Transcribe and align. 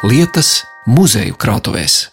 lietas 0.00 0.62
muzeju 0.88 1.34
krātuvēs. 1.36 2.06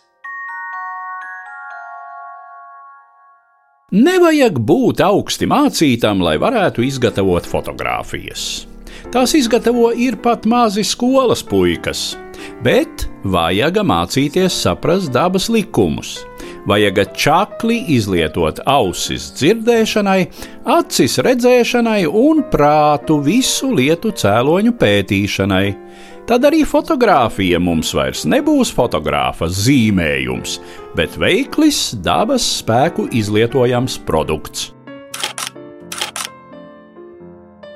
Nevajag 3.95 4.57
būt 4.59 4.99
augsti 5.05 5.47
mācītam, 5.47 6.19
lai 6.19 6.35
varētu 6.41 6.83
izgatavot 6.83 7.47
fotogrāfijas. 7.47 8.65
Tās 9.13 9.31
izgatavo 9.39 9.93
ir 9.95 10.17
pat 10.19 10.43
mazi 10.43 10.83
skolas 10.83 11.45
puikas, 11.47 12.17
bet 12.65 13.07
vajag 13.23 13.79
mācīties 13.87 14.57
saprast 14.65 15.13
dabas 15.15 15.47
likumus. 15.47 16.17
Vajag 16.67 16.99
čakli 17.15 17.77
izlietot 17.95 18.59
ausis 18.67 19.29
dzirdēšanai, 19.39 20.19
acis 20.75 21.15
redzēšanai 21.23 22.01
un 22.11 22.43
prātu 22.51 23.21
visu 23.23 23.71
lietu 23.71 24.11
cēloņu 24.11 24.75
pētīšanai. 24.75 25.67
Tad 26.27 26.43
arī 26.43 26.65
fotografija 26.67 27.55
mums 27.63 27.93
vairs 27.95 28.25
nebūs 28.27 28.73
fotogrāfa 28.75 29.47
zīmējums, 29.47 30.57
bet 30.97 31.15
veiklis, 31.15 31.93
dabas 32.03 32.43
spēku 32.57 33.05
izlietojams 33.15 33.95
produkts. 34.03 34.73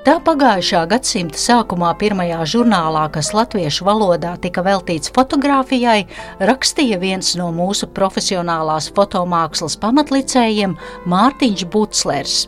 Tā 0.04 0.18
pagājušā 0.26 0.82
gadsimta 0.92 1.40
sākumā 1.40 1.94
pirmajā 2.02 2.44
žurnālā, 2.58 3.06
kas 3.16 3.32
latviešu 3.38 3.88
valodā 3.88 4.34
tika 4.44 4.66
veltīts 4.68 5.14
fotografijai, 5.16 6.02
rakstīja 6.44 7.00
viens 7.00 7.36
no 7.40 7.53
mūsu 7.56 7.88
profesionālās 7.95 8.92
fotomākslas 8.92 9.80
pamatlicējiem 9.80 10.75
Mārtiņš 11.08 11.70
Butlers. 11.72 12.42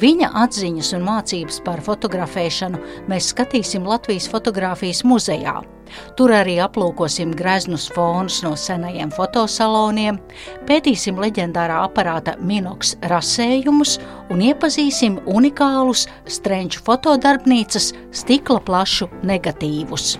Viņa 0.00 0.32
atziņas 0.44 0.92
un 0.96 1.06
mācības 1.06 1.60
par 1.66 1.82
fotografēšanu 1.84 2.80
mēs 3.10 3.30
skatīsim 3.34 3.86
Latvijas 3.88 4.28
fotografijas 4.30 5.04
muzejā. 5.06 5.60
Tur 6.18 6.32
arī 6.34 6.56
aplūkosim 6.64 7.34
greznus 7.36 7.86
fonus 7.94 8.40
no 8.42 8.54
senajiem 8.58 9.12
fotosaloniem, 9.14 10.18
pētīsim 10.68 11.20
leģendārā 11.22 11.82
aparāta 11.86 12.36
Minox 12.40 12.96
rasējumus 13.12 13.98
un 14.34 14.44
iepazīsim 14.50 15.20
unikālus 15.30 16.08
Strenču 16.26 16.82
fotodarbnīcas 16.88 17.92
stikla 18.24 18.62
plašu 18.64 19.10
negatīvus. 19.22 20.14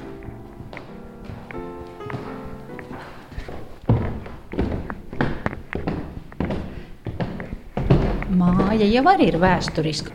Māja 8.34 8.88
jau 8.90 9.04
arī 9.12 9.30
ir 9.30 9.38
vēsturiska. 9.42 10.14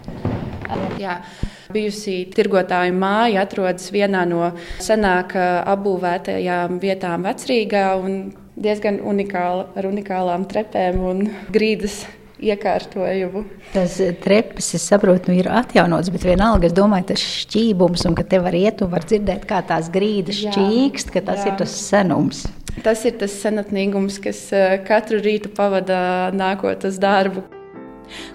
Jā. 1.00 1.22
Bijusī 1.70 2.23
tirgotāju 2.34 2.95
māja 2.98 3.44
atrodas 3.45 3.92
vienā 3.94 4.23
no 4.26 4.52
senāk 4.81 5.36
apbūvētajām 5.38 6.80
vietām 6.81 7.28
Vecrīgā 7.28 7.84
un 8.02 8.16
diezgan 8.59 8.98
unikāla, 9.06 9.67
ar 9.78 9.88
unikālām 9.88 10.48
trepēm 10.50 10.98
un 11.11 11.28
grīdas 11.53 12.02
iekārtojumu. 12.42 13.44
Tas 13.73 14.00
trepes, 14.23 14.72
es 14.76 14.88
saprotu, 14.89 15.30
nu, 15.30 15.38
ir 15.44 15.52
atjaunots, 15.52 16.09
bet 16.14 16.26
vienalga 16.26 16.70
es 16.70 16.76
domāju, 16.76 17.11
tas 17.11 17.23
šķībums 17.44 18.08
un 18.09 18.17
ka 18.17 18.26
te 18.31 18.42
var 18.42 18.58
iet 18.58 18.81
un 18.81 18.92
var 18.94 19.06
dzirdēt, 19.06 19.45
kā 19.50 19.61
tās 19.70 19.92
grīdas 19.94 20.42
jā, 20.42 20.56
šķīkst, 20.56 21.14
ka 21.14 21.23
tas 21.30 21.44
jā. 21.44 21.54
ir 21.54 21.61
tas 21.61 21.78
senums. 21.83 22.48
Tas 22.81 23.06
ir 23.06 23.20
tas 23.22 23.36
senatnīgums, 23.44 24.17
kas 24.23 24.42
katru 24.88 25.22
rītu 25.22 25.54
pavada 25.54 26.02
nākot 26.33 26.89
uz 26.89 27.00
darbu. 27.02 27.45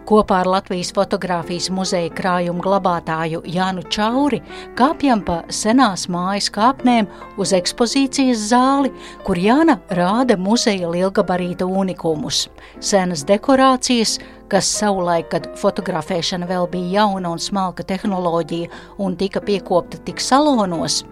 Kopā 0.08 0.40
ar 0.42 0.50
Latvijas 0.56 0.92
fotografijas 0.94 1.70
muzeja 1.74 2.10
krājuma 2.14 2.62
glabātāju 2.64 3.42
Jānu 3.48 3.84
Čauri 3.92 4.40
kāpjam 4.78 5.22
pa 5.24 5.40
senās 5.48 6.06
mājas 6.12 6.50
kāpnēm 6.54 7.08
uz 7.40 7.54
ekspozīcijas 7.56 8.46
zāli, 8.50 8.92
kur 9.26 9.40
Jāna 9.40 9.78
rāda 9.94 10.36
muzeja 10.40 10.90
lielgabarīta 10.92 11.66
unikumus. 11.66 12.46
Senas 12.80 13.24
dekorācijas, 13.28 14.18
kas 14.52 14.68
savulaik, 14.78 15.30
kad 15.32 15.50
fotografēšana 15.60 16.48
vēl 16.50 16.68
bija 16.70 17.00
jauna 17.00 17.34
un 17.34 17.42
smalka 17.42 17.86
tehnoloģija 17.86 18.70
un 19.02 19.16
tika 19.20 19.42
piekopta 19.44 20.00
tik 20.04 20.22
salonos, 20.22 21.02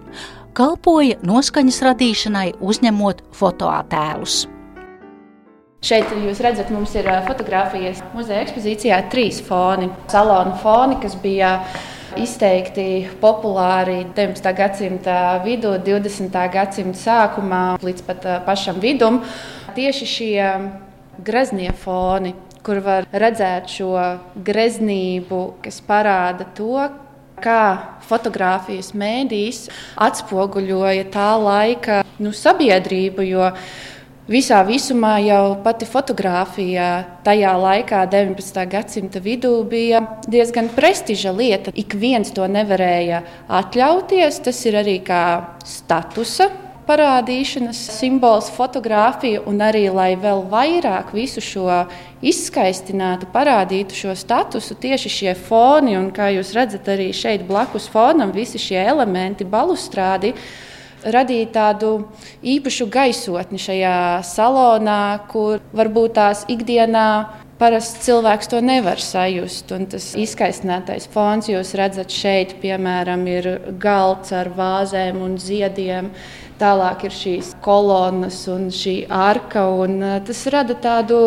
kalpoja 0.56 1.18
noskaņas 1.26 1.82
radīšanai, 1.88 2.48
uzņemot 2.60 3.24
fotoattēlus. 3.36 4.42
Šeit 5.82 6.12
jūs 6.14 6.38
redzat, 6.38 6.68
mums 6.70 6.92
ir 6.94 7.08
fotografijas 7.26 8.04
muzeja 8.14 8.44
ekspozīcijā 8.44 9.00
trīs 9.10 9.40
foni. 9.42 9.88
Salonu 10.12 10.52
foni, 10.62 10.94
kas 11.02 11.16
bija 11.18 11.56
izteikti 12.22 13.08
populāri 13.18 14.04
19. 14.14 14.46
gadsimta 14.60 15.16
vidū, 15.42 15.74
20. 15.82 16.38
gadsimta 16.54 17.00
sākumā 17.00 17.64
līdz 17.82 18.06
pat 18.06 18.30
pašam 18.46 18.78
vidum. 18.78 19.24
Tieši 19.74 20.10
šie 20.12 20.48
greznie 21.18 21.74
foni, 21.74 22.36
kur 22.62 22.78
var 22.86 23.10
redzēt 23.10 23.74
šo 23.74 23.96
greznību, 24.38 25.44
kas 25.66 25.82
parāda 25.82 26.46
to, 26.54 26.86
kā 27.42 27.62
fotografijas 28.06 28.92
mēdīs 28.94 29.64
atspoguļoja 29.98 31.10
tā 31.10 31.32
laika 31.42 32.04
nu, 32.22 32.30
sabiedrību. 32.30 33.26
Visā 34.32 34.62
visumā 34.64 35.18
jau 35.20 35.58
pati 35.60 35.84
fotografija 35.84 36.86
tajā 37.26 37.50
laikā, 37.60 37.98
19. 38.08 38.62
gadsimta 38.70 39.20
vidū, 39.20 39.50
bija 39.68 40.00
diezgan 40.24 40.70
prestiža 40.72 41.34
lieta. 41.36 41.74
Ik 41.76 41.92
viens 42.00 42.32
to 42.32 42.46
nevarēja 42.48 43.20
atļauties. 43.52 44.38
Tas 44.46 44.62
ir 44.64 44.78
arī 44.80 44.96
kā 45.04 45.20
statusa 45.68 46.48
parādīšanas 46.88 47.76
simbols, 47.98 48.48
fotografija, 48.56 49.44
un 49.44 49.60
arī, 49.60 49.84
lai 49.92 50.14
vēl 50.16 50.46
vairāk 50.48 51.12
visu 51.12 51.44
šo 51.44 51.68
izskaistinātu, 52.24 53.28
parādītu 53.36 54.00
šo 54.00 54.16
statusu, 54.16 54.80
tieši 54.80 55.12
šie 55.12 55.36
foni, 55.36 55.98
un 56.00 56.08
kā 56.14 56.32
jūs 56.38 56.56
redzat, 56.56 56.88
arī 56.88 57.12
šeit 57.12 57.44
blakus 57.44 57.90
fonam, 57.92 58.32
visi 58.32 58.58
šie 58.58 58.80
elementi, 58.80 59.44
balustrādi 59.44 60.32
radīt 61.04 61.52
tādu 61.56 61.92
īpašu 62.42 62.88
gaisotni 62.92 63.60
šajā 63.60 64.22
salonā, 64.26 65.02
kur 65.30 65.62
varbūt 65.74 66.14
tās 66.18 66.44
ikdienā 66.52 67.08
parasti 67.62 68.02
cilvēks 68.08 68.50
to 68.50 68.60
nevar 68.64 69.00
sajust. 69.02 69.70
Un 69.74 69.86
tas 69.90 70.12
izkaisinātais 70.18 71.08
fons, 71.12 71.50
jūs 71.50 71.74
redzat, 71.78 72.12
šeit, 72.12 72.56
piemēram, 72.62 73.26
ir 73.30 73.50
galds 73.82 74.34
ar 74.34 74.50
vāzēm 74.56 75.20
un 75.22 75.36
ziediem. 75.42 76.10
Tālāk 76.62 77.06
ir 77.08 77.14
šīs 77.16 77.54
kolonas 77.62 78.44
un 78.50 78.68
šī 78.74 79.02
arka. 79.10 79.66
Un 79.82 79.98
uh, 80.02 80.18
tas 80.26 80.44
rada 80.54 80.76
tādu 80.78 81.18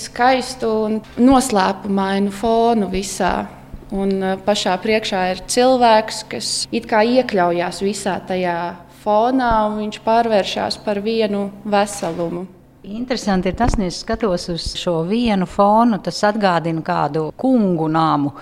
skaistu 0.00 0.70
un 0.86 1.00
noslēpumainu 1.20 2.32
fonu 2.32 2.88
visā. 2.92 3.59
Un 3.90 4.12
uh, 4.22 4.36
pašā 4.46 4.76
priekšā 4.82 5.24
ir 5.32 5.42
cilvēks, 5.50 6.22
kas 6.30 6.52
it 6.70 6.86
kā 6.90 7.02
iekļaujās 7.02 7.82
visā 7.82 8.20
tajā 8.28 8.56
fonā, 9.02 9.52
un 9.66 9.80
viņš 9.82 10.00
pārvēršas 10.04 10.80
par 10.84 11.00
vienu 11.02 11.48
veselumu. 11.64 12.46
Interesanti 12.80 13.50
ir 13.50 13.56
tas, 13.58 13.74
ka, 13.76 13.84
ja 13.84 13.92
skatos 13.92 14.46
uz 14.48 14.66
šo 14.80 15.02
vienu 15.08 15.44
fonu, 15.50 15.98
tas 16.00 16.22
atgādina 16.24 16.80
kādu 16.84 17.26
kungu 17.36 17.90
nāmu. 17.92 18.32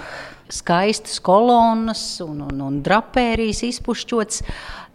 Skaistas 0.49 1.19
kolonas 1.21 2.03
un, 2.25 2.45
un, 2.47 2.61
un 2.69 2.77
drapērijas 2.85 3.65
izpušķots. 3.67 4.45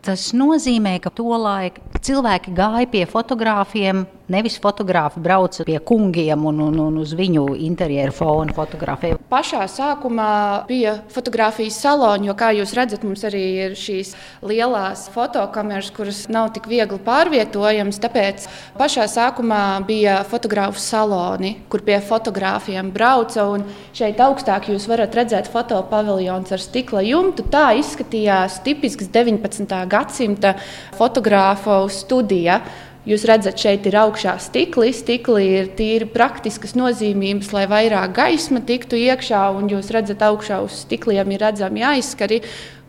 Tas 0.03 0.31
nozīmē, 0.35 0.97
ka 1.03 1.11
tolaik 1.15 1.77
cilvēki 2.03 2.55
gāja 2.55 2.87
pie 2.91 3.03
fotogrāfiem 3.07 4.05
Nevis 4.31 4.55
fotografi 4.55 5.19
brauca 5.19 5.65
pie 5.67 5.79
kungiem 5.83 6.45
un, 6.47 6.59
un, 6.63 6.77
un 6.79 6.99
uz 7.01 7.11
viņu 7.11 7.41
interjeru 7.59 8.13
fona 8.15 8.53
fotografēja. 8.55 9.17
Pašā 9.27 9.65
sākumā 9.67 10.27
bija 10.69 10.93
fotografijas 11.11 11.75
saloni, 11.83 12.29
jo, 12.29 12.35
kā 12.39 12.53
jūs 12.55 12.71
redzat, 12.77 13.03
mums 13.03 13.25
arī 13.27 13.41
ir 13.65 13.75
šīs 13.75 14.13
lielās 14.47 15.09
fotokameras, 15.11 15.89
kuras 15.91 16.21
nav 16.31 16.53
tik 16.55 16.69
viegli 16.71 17.01
pārvietojamas. 17.03 17.99
Tāpēc 18.05 18.47
pašā 18.79 19.09
sākumā 19.11 19.59
bija 19.89 20.21
fotografu 20.31 20.79
saloni, 20.79 21.57
kur 21.67 21.83
pie 21.83 21.99
fotografiem 21.99 22.93
brauca. 22.95 23.49
Šeit 23.91 24.23
augstāk 24.23 24.71
jūs 24.71 24.87
varat 24.87 25.19
redzēt 25.19 25.51
fotopaviljons 25.51 26.55
ar 26.55 26.63
stikla 26.63 27.03
jumtu. 27.09 27.43
Tā 27.51 27.73
izskatījās 27.81 28.61
tipisks 28.63 29.11
19. 29.11 29.83
gadsimta 29.91 30.55
fotogrāfu 30.95 31.81
studija. 31.91 32.61
Jūs 33.03 33.25
redzat, 33.27 33.59
šeit 33.59 33.83
ir 33.89 33.97
augšā 33.99 34.37
stikli. 34.39 34.93
Stikli 34.95 35.43
ir 35.57 35.73
tīri 35.75 36.05
praktiskas 36.07 36.71
nozīmības, 36.79 37.49
lai 37.51 37.65
vairāk 37.67 38.13
gaisma 38.15 38.61
tiktu 38.63 38.95
iekšā, 38.95 39.41
un 39.57 39.67
jūs 39.67 39.91
redzat, 39.91 40.23
augšā 40.23 40.61
uz 40.63 40.85
stikliem 40.85 41.33
ir 41.35 41.43
redzami 41.43 41.83
aizskari, 41.83 42.39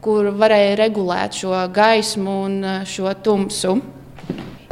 kur 0.05 0.31
varēja 0.38 0.78
regulēt 0.84 1.40
šo 1.40 1.64
gaismu 1.75 2.37
un 2.44 2.56
eh, 2.62 2.87
šo 2.87 3.11
tumsu. 3.26 3.81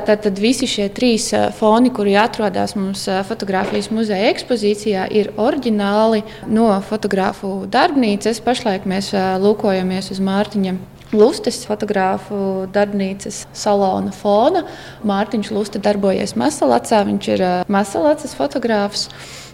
Tātad 0.02 0.38
visi 0.38 0.68
šie 0.70 0.86
trīs 0.94 1.26
eh, 1.34 1.48
foni, 1.58 1.90
kuri 1.90 2.14
atrodas 2.22 2.76
mums 2.78 3.08
eh, 3.10 3.24
fotografijas 3.26 3.90
muzeja 3.90 4.30
ekspozīcijā, 4.30 5.08
ir 5.10 5.34
oriģināli 5.42 6.22
no 6.54 6.70
fotografu 6.86 7.64
darbnīcas. 7.66 8.44
Pašlaik 8.46 8.86
mēs 8.86 9.10
lūkojamies 9.42 10.14
uz 10.14 10.22
Mārtiņa 10.22 10.78
Lustes 11.12 11.60
fotogrāfu 11.68 12.66
darbnīcas 12.72 13.42
salona 13.52 14.12
fona. 14.16 14.62
Mārtiņš 15.04 15.50
Luste 15.52 15.80
darbojas 15.82 16.32
Masalacā, 16.40 17.02
viņš 17.08 17.28
ir 17.34 17.44
Masalacas 17.72 18.32
fotogrāfs. 18.38 19.08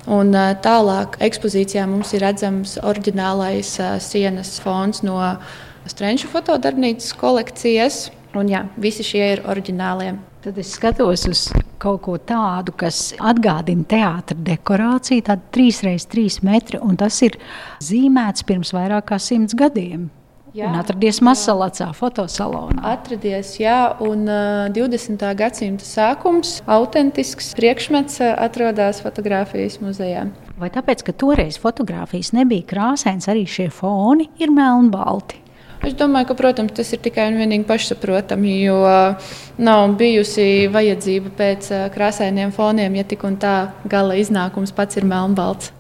Un 0.08 0.30
tālāk 0.64 1.18
ekspozīcijā 1.26 1.82
mums 1.90 2.14
ir 2.14 2.22
redzams 2.24 2.76
oriģinālais 2.80 3.74
sienas 4.04 4.54
fons 4.62 5.02
no 5.02 5.18
Strenču 5.88 6.30
fotodarbnīcas 6.30 7.14
kolekcijas. 7.18 7.98
Un 8.38 8.50
jā, 8.52 8.62
visi 8.78 9.02
šie 9.06 9.24
ir 9.34 9.42
oriģinālie. 9.48 10.12
Tad 10.44 10.58
es 10.60 10.74
skatos 10.76 11.24
uz 11.26 11.40
kaut 11.82 12.02
ko 12.04 12.14
tādu, 12.22 12.74
kas 12.78 13.14
atgādina 13.18 13.86
teātris 13.88 14.44
dekorāciju, 14.46 15.24
tāda 15.26 15.42
3x3 15.56 16.44
metri, 16.46 16.78
un 16.78 16.94
tas 17.00 17.18
ir 17.26 17.40
zīmēts 17.82 18.46
pirms 18.46 18.70
vairāk 18.76 19.08
kā 19.10 19.18
simts 19.22 19.58
gadiem. 19.58 20.06
Jā, 20.58 20.66
un 20.66 20.74
atradies 20.74 21.20
Masalacā, 21.22 21.86
fotosalonā. 21.94 22.80
Atradies, 22.90 23.52
jā, 23.60 23.76
un 24.02 24.24
uh, 24.26 24.64
20. 24.74 25.22
gadsimta 25.38 25.86
sākums, 25.86 26.56
autentisks 26.66 27.52
priekšmets 27.54 28.18
uh, 28.24 28.32
atrodas 28.42 28.98
fotografijas 29.04 29.78
muzejā. 29.78 30.24
Vai 30.58 30.72
tāpēc, 30.74 31.04
ka 31.06 31.14
toreiz 31.14 31.60
fotografijas 31.62 32.32
nebija 32.34 32.66
krāsains, 32.72 33.30
arī 33.30 33.46
šie 33.46 33.68
foni 33.70 34.32
ir 34.42 34.50
melnbalti? 34.50 35.38
Es 35.86 35.94
domāju, 35.94 36.32
ka 36.32 36.38
protams, 36.40 36.74
tas 36.74 36.90
ir 36.90 37.04
tikai 37.06 37.28
un 37.30 37.38
vienīgi 37.38 37.68
pašsaprotami, 37.68 38.58
jo 38.64 38.80
nav 39.62 39.94
bijusi 40.00 40.66
vajadzība 40.74 41.36
pēc 41.38 41.70
krāsainiem 41.94 42.50
foniem, 42.50 42.98
ja 42.98 43.06
tik 43.06 43.22
un 43.30 43.38
tā 43.38 43.56
gala 43.86 44.18
iznākums 44.18 44.74
pats 44.74 44.98
ir 44.98 45.06
melnbalts. 45.06 45.70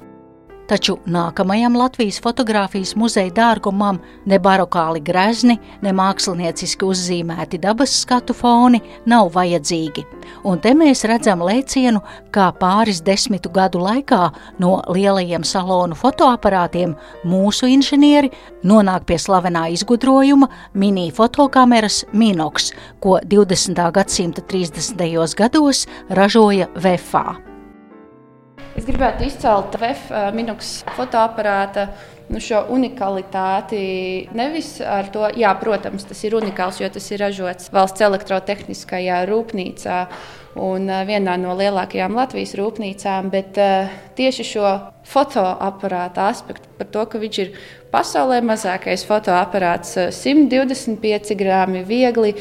Taču 0.68 0.98
nākamajam 1.08 1.78
Latvijas 1.80 2.18
fotografijas 2.20 2.90
muzeja 2.96 3.30
dārgumam 3.32 4.02
ne 4.28 4.36
barokāli 4.36 5.00
grezni, 5.00 5.56
ne 5.80 5.94
mākslinieciski 5.96 6.84
uzzīmēti 6.84 7.56
dabas 7.62 7.94
skatu 8.02 8.36
foni 8.36 8.82
nav 9.08 9.30
vajadzīgi. 9.32 10.04
Un 10.44 10.60
te 10.60 10.74
mēs 10.76 11.06
redzam 11.08 11.40
lēcienu, 11.48 12.04
kā 12.36 12.50
pāris 12.60 13.00
desmitu 13.00 13.48
gadu 13.48 13.80
laikā 13.80 14.20
no 14.60 14.76
lielajiem 14.92 15.48
salonu 15.48 15.96
fotoaparātiem 15.96 16.92
mūsu 17.24 17.72
inženieri 17.72 18.28
nonāk 18.60 19.08
pie 19.08 19.16
slavenā 19.24 19.70
izgudrojuma 19.72 20.52
mini 20.74 21.08
fotokameras 21.16 22.04
Minox, 22.12 22.74
ko 23.00 23.16
20. 23.24 23.86
gadsimta 23.96 24.44
30. 24.44 25.36
gados 25.40 25.86
ražoja 26.12 26.68
Vefā. 26.76 27.47
Es 28.78 28.84
gribētu 28.86 29.24
izcelt 29.26 29.74
VF 29.74 30.10
Minūks 30.36 30.68
fotoaparāta 30.94 31.88
nu, 32.30 32.38
šo 32.38 32.60
unikalitāti. 32.70 33.80
Nevis 34.38 34.76
ar 34.86 35.08
to, 35.10 35.24
jā, 35.34 35.50
protams, 35.58 36.04
tas 36.06 36.20
ir 36.22 36.36
unikāls, 36.38 36.78
jo 36.78 36.86
tas 36.94 37.08
ir 37.10 37.18
ražots 37.24 37.72
valsts 37.74 38.04
elektrotehniskajā 38.06 39.24
rūpnīcā 39.26 39.96
un 40.62 40.86
vienā 41.10 41.34
no 41.42 41.56
lielākajām 41.58 42.14
Latvijas 42.20 42.54
rūpnīcām, 42.58 43.32
bet 43.34 43.58
tieši 44.18 44.46
šo 44.46 44.70
fotoaparāta 45.10 46.28
aspektu, 46.30 46.70
par 46.78 46.92
to, 46.94 47.02
ka 47.10 47.18
viņš 47.18 47.42
ir 47.42 47.52
pasaulē 47.90 48.38
mazākais 48.46 49.02
fotoaparāts, 49.10 49.96
125 50.14 51.34
grāmi 51.38 51.82
viegli 51.88 52.36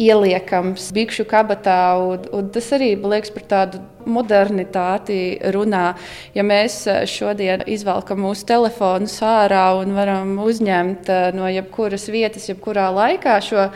ieliekams 0.00 0.90
bikšu 0.96 1.26
kabatā. 1.28 1.80
Un, 2.00 2.28
un 2.36 2.50
tas 2.52 2.70
arī 2.76 2.94
liekas 2.96 3.32
par 3.34 3.46
tādu 3.50 3.80
modernitāti 4.08 5.38
runā. 5.52 5.94
Ja 6.34 6.44
mēs 6.46 6.78
eh, 6.88 7.02
šodien 7.10 7.64
izvelkam 7.70 8.22
mūsu 8.24 8.46
telefonus 8.48 9.18
ārā 9.24 9.66
un 9.80 9.92
varam 9.96 10.36
uzņemt 10.40 11.10
eh, 11.12 11.26
no 11.36 11.50
jebkuras 11.50 12.08
vietas, 12.12 12.48
jebkurā 12.50 12.88
laikā 12.96 13.36
šo 13.44 13.68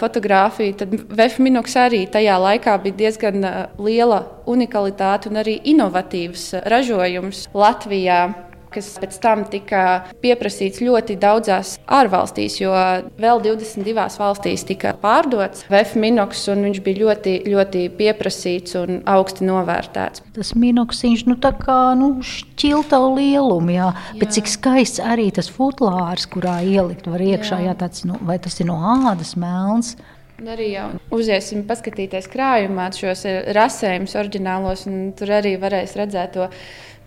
fotografiju, 0.00 0.76
tad 0.82 0.94
Vefminoks 1.16 1.76
arī 1.80 2.04
tajā 2.12 2.36
laikā 2.44 2.76
bija 2.84 3.00
diezgan 3.04 3.40
eh, 3.44 3.58
liela 3.80 4.22
unikalitāte 4.50 5.30
un 5.30 5.40
arī 5.40 5.58
inovatīvs 5.72 6.52
ražojums 6.68 7.48
Latvijā 7.56 8.49
kas 8.74 8.92
pēc 9.00 9.16
tam 9.22 9.44
tika 9.50 9.84
pieprasīts 10.22 10.82
ļoti 10.84 11.16
daudzās 11.20 11.76
ārvalstīs, 11.90 12.60
jo 12.60 12.74
vēl 13.20 13.42
22 13.44 13.94
valstīs 14.20 14.66
tika 14.68 14.94
pārdots 15.00 15.66
VF 15.70 15.96
minoks, 16.00 16.46
un 16.52 16.66
viņš 16.68 16.82
bija 16.84 17.02
ļoti, 17.04 17.34
ļoti 17.50 17.86
pieprasīts 17.98 18.76
un 18.80 19.00
augsti 19.10 19.48
novērtēts. 19.48 20.24
Tas 20.36 20.54
minoksiņš, 20.58 21.26
nu 21.30 21.38
tā 21.40 21.54
kā 21.58 21.80
nu, 21.98 22.12
šķilta 22.24 23.00
lielumu, 23.08 23.74
jā. 23.74 23.90
jā. 23.94 24.20
bet 24.22 24.36
cik 24.36 24.50
skaists 24.50 25.02
arī 25.02 25.30
tas 25.34 25.50
futlārs, 25.52 26.28
kurā 26.30 26.60
ielikt 26.66 27.08
var 27.10 27.22
iekšā, 27.24 27.60
jā. 27.64 27.70
Jā, 27.70 27.76
tāds, 27.78 28.02
nu, 28.08 28.16
vai 28.26 28.40
tas 28.42 28.56
ir 28.58 28.66
no 28.66 28.80
ādas 29.10 29.36
melns. 29.38 29.94
Arī 30.40 30.70
jau 30.72 30.86
uziesim, 31.12 31.66
paskatīties 31.68 32.26
krājumā 32.32 32.86
šos 32.96 33.26
rasējumus 33.54 34.16
oriģinālos, 34.16 34.86
un 34.88 35.10
tur 35.16 35.34
arī 35.36 35.52
varēs 35.60 35.92
redzēt 36.00 36.32
to 36.38 36.46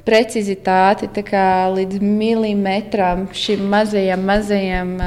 precizitāti 0.04 1.08
līdz 1.76 2.02
milimetram 2.04 3.28
šim 3.36 3.64
mazajam, 3.72 4.26
mazajam 4.28 4.98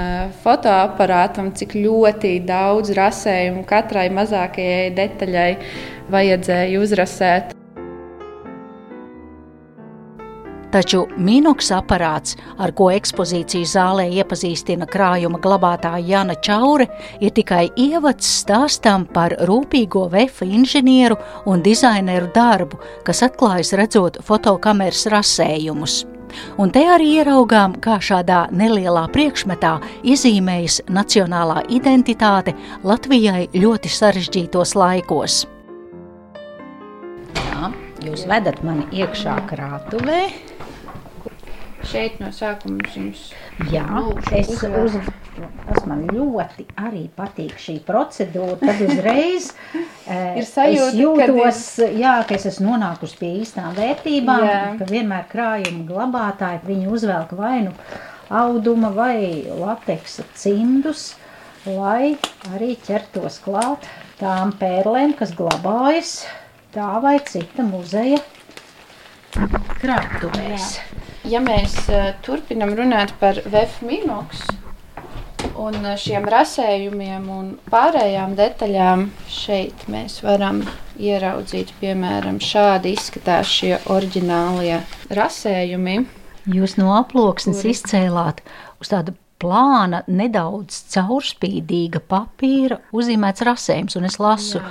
fotoaparātam, 0.44 1.52
cik 1.56 1.76
ļoti 1.76 2.38
daudz 2.48 2.94
rasējumu 2.96 3.66
katrai 3.69 4.08
mazākajai 4.16 4.88
detaļai 4.96 5.50
vajadzēja 6.12 6.81
uzrasēt. 6.81 7.55
Taču 10.76 11.06
minoks 11.17 11.70
aparāts, 11.73 12.34
ar 12.61 12.69
ko 12.76 12.90
ekspozīciju 12.93 13.64
zālē 13.64 14.05
iepazīstina 14.19 14.84
krājuma 14.93 15.38
glabātāja 15.40 16.02
Jana 16.05 16.34
Čaure, 16.44 16.84
ir 17.17 17.31
tikai 17.32 17.70
ievads 17.81 18.28
stāstam 18.43 19.06
par 19.08 19.32
rūpīgo 19.49 20.02
vefa 20.12 20.44
inženieru 20.44 21.17
un 21.49 21.62
dizaineru 21.64 22.28
darbu, 22.34 22.76
kas 23.06 23.25
atklājas 23.25 23.73
redzot 23.81 24.19
fotokameras 24.26 25.06
rasējumus. 25.14 25.94
Un 26.61 26.75
te 26.75 26.82
arī 26.93 27.23
ieraugām, 27.23 27.78
kā 27.81 27.96
šādā 27.96 28.43
nelielā 28.52 29.06
priekšmetā 29.14 29.78
iezīmējas 30.05 30.82
nacionālā 30.93 31.62
identitāte 31.73 32.52
Latvijai 32.84 33.46
ļoti 33.56 33.94
sarežģītos 33.96 34.75
laikos. 34.76 35.38
Jā, 37.40 37.73
jūs 38.04 38.26
vedat 38.28 38.61
mani 38.66 38.85
iekšā 38.92 39.38
krātuvē. 39.49 40.21
Šeit 41.87 42.19
no 42.23 42.33
sākuma 42.35 42.85
jums 42.95 43.31
Jā, 43.73 43.87
es, 44.37 44.50
uz, 44.50 44.97
tas 45.64 45.87
man 45.88 46.02
ļoti 46.12 46.66
arī 46.76 47.07
patīk 47.16 47.55
šī 47.61 47.78
procedūra. 47.87 48.59
Tad 48.61 48.83
uzreiz 48.85 49.49
ir 50.38 50.45
sajūta, 50.45 50.90
es 50.90 50.99
jūtos, 51.00 51.62
ir... 51.87 51.97
jā, 52.02 52.16
ka 52.28 52.37
es 52.37 52.45
esmu 52.52 52.75
nonākusi 52.75 53.16
pie 53.21 53.31
īstām 53.40 53.73
vērtībām, 53.78 54.45
jā. 54.45 54.61
ka 54.81 54.90
vienmēr 54.90 55.25
krājuma 55.33 55.87
glabātāji 55.88 56.62
viņi 56.66 56.90
uzvelk 56.99 57.33
vainu 57.38 57.73
auduma 58.28 58.93
vai 58.93 59.47
lateksa 59.49 60.26
cimdus, 60.37 61.14
lai 61.64 62.16
arī 62.52 62.75
ķertos 62.85 63.40
klāt 63.47 63.88
tām 64.21 64.52
pērlēm, 64.61 65.16
kas 65.16 65.33
glabājas 65.38 66.19
tā 66.76 66.93
vai 67.00 67.16
cita 67.25 67.64
muzeja 67.64 68.21
krātuvēs. 69.81 70.73
Jā 70.76 71.05
ja 71.30 71.40
mēs 71.42 71.75
uh, 71.90 72.12
turpinam 72.25 72.75
runāt 72.78 73.14
par 73.21 73.38
VF 73.45 73.80
minoks 73.87 74.45
un 75.56 75.78
uh, 75.83 75.95
šiem 75.99 76.26
rasējumiem 76.30 77.28
un 77.33 77.52
pārējām 77.71 78.37
detaļām, 78.38 79.06
šeit 79.30 79.87
mēs 79.92 80.21
varam 80.25 80.62
ieraudzīt, 81.02 81.73
piemēram, 81.80 82.40
šādi 82.42 82.95
izskatās 82.97 83.50
šie 83.59 83.75
oriģinālie 83.92 84.80
rasējumi. 85.16 86.00
Jūs 86.56 86.76
no 86.80 86.92
aploksnes 86.97 87.62
kuri... 87.62 87.75
izcēlāt 87.75 88.42
uz 88.83 88.92
tādu 88.92 89.16
plāna, 89.42 90.02
nedaudz 90.09 90.85
caurspīdīga 90.95 92.00
papīra 92.09 92.80
uzzīmēts 92.97 93.45
rasējums, 93.47 93.99
un 93.99 94.09
es 94.09 94.21
lasu. 94.23 94.62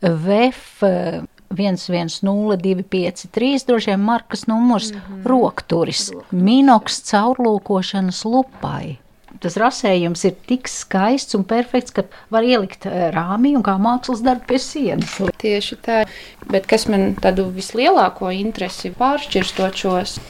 VF 0.00 0.82
110253, 1.50 3.66
droši 3.66 3.90
vien 3.90 4.00
markas 4.00 4.46
numurs, 4.46 4.92
mm 4.92 4.98
-hmm. 4.98 5.26
rokturis, 5.26 6.12
minoks 6.30 7.02
caurlūkošanas 7.10 8.24
lupai. 8.24 8.96
Tas 9.40 9.56
rasējums 9.56 10.24
ir 10.26 10.34
tik 10.46 10.68
skaists 10.68 11.34
un 11.34 11.44
perfekts, 11.44 11.90
ka 11.90 12.02
var 12.30 12.42
ielikt 12.42 12.86
eh, 12.86 13.10
rāmī 13.14 13.56
un 13.56 13.62
kā 13.62 13.78
mākslas 13.78 14.22
darbu 14.26 14.46
pie 14.46 14.58
sienas. 14.58 15.20
Tieši 15.38 15.76
tā, 15.86 16.06
bet 16.50 16.66
kas 16.66 16.88
man 16.90 17.14
tādu 17.14 17.44
vislielāko 17.54 18.30
interesi 18.34 18.90
pāršķirstot 18.90 19.74
šos 19.74 20.20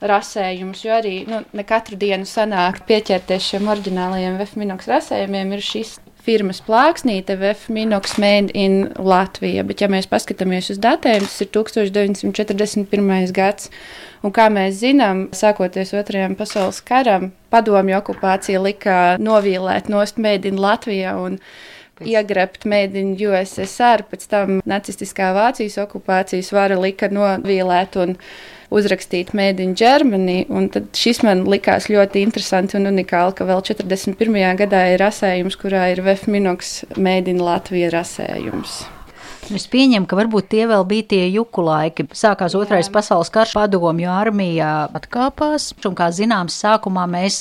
rasējumus, 0.00 0.84
jo 0.84 0.92
arī 0.94 1.14
nu, 1.26 1.40
ne 1.52 1.64
katru 1.66 1.96
dienu 1.96 2.26
sanāk 2.28 2.84
pieķerties 2.86 3.48
šiem 3.50 3.70
oriģinālajiem 3.72 4.38
Vefminoks 4.38 4.88
rasējumiem, 4.90 5.56
ir 5.56 5.64
šis 5.64 5.96
firmas 6.28 6.60
plāksnīte 6.64 7.38
VF 7.40 7.70
Minox 7.72 8.18
Made 8.20 8.52
in 8.58 8.90
Latvija, 9.00 9.64
bet 9.64 9.80
ja 9.80 9.88
mēs 9.88 10.08
paskatāmies 10.10 10.68
uz 10.74 10.80
datiem, 10.82 11.24
tas 11.24 11.38
ir 11.44 11.48
1941. 11.54 13.32
gads. 13.36 13.70
Un 14.26 14.34
kā 14.34 14.48
mēs 14.52 14.80
zinām, 14.82 15.28
sākoties 15.32 15.94
Otrajam 15.96 16.34
pasaules 16.36 16.82
karam, 16.84 17.30
padomju 17.54 17.96
okupācija 18.00 18.60
lika 18.60 18.98
novīlēt 19.22 19.88
nost 19.92 20.20
Made 20.20 20.50
in 20.50 20.60
Latvija 20.60 21.16
un 21.22 21.38
iegrebt 22.04 22.66
mēdīņu 22.68 23.30
USSR, 23.30 24.04
pēc 24.10 24.28
tam 24.30 24.58
nacistiskā 24.68 25.32
Vācijas 25.36 25.78
okupācijas 25.86 26.52
vara 26.54 26.76
lika 26.78 27.08
novīlēt 27.14 27.96
un 28.02 28.18
uzrakstīt 28.74 29.32
Made 29.36 29.62
in 29.64 29.74
Germany. 29.78 30.44
Tad 30.74 30.92
šis 30.96 31.22
man 31.26 31.46
likās 31.48 31.88
ļoti 31.92 32.22
interesanti 32.26 32.78
un 32.78 32.90
unikāli, 32.92 33.36
ka 33.38 33.48
vēl 33.48 33.64
41. 33.70 34.38
gadā 34.60 34.84
ir 34.92 35.02
rasējums, 35.02 35.58
kurā 35.60 35.88
ir 35.94 36.04
VF 36.04 36.28
Minox 36.30 36.82
Made 36.96 37.32
in 37.32 37.42
Latvija 37.44 37.92
rasējums. 37.94 38.84
Es 39.54 39.64
pieņemu, 39.70 40.04
ka 40.04 40.16
varbūt 40.18 40.50
tie 40.52 40.66
vēl 40.68 40.82
bija 40.84 41.06
tie 41.14 41.22
juku 41.32 41.62
laiki. 41.64 42.04
Sākās 42.12 42.52
otrais 42.58 42.90
pasaules 42.92 43.30
karš, 43.32 43.54
padomju 43.56 44.10
armija 44.12 44.72
atkāpās, 44.98 45.70
un, 45.88 45.94
kā 45.96 46.10
zināms, 46.12 46.58
sākumā 46.60 47.06
mēs 47.08 47.40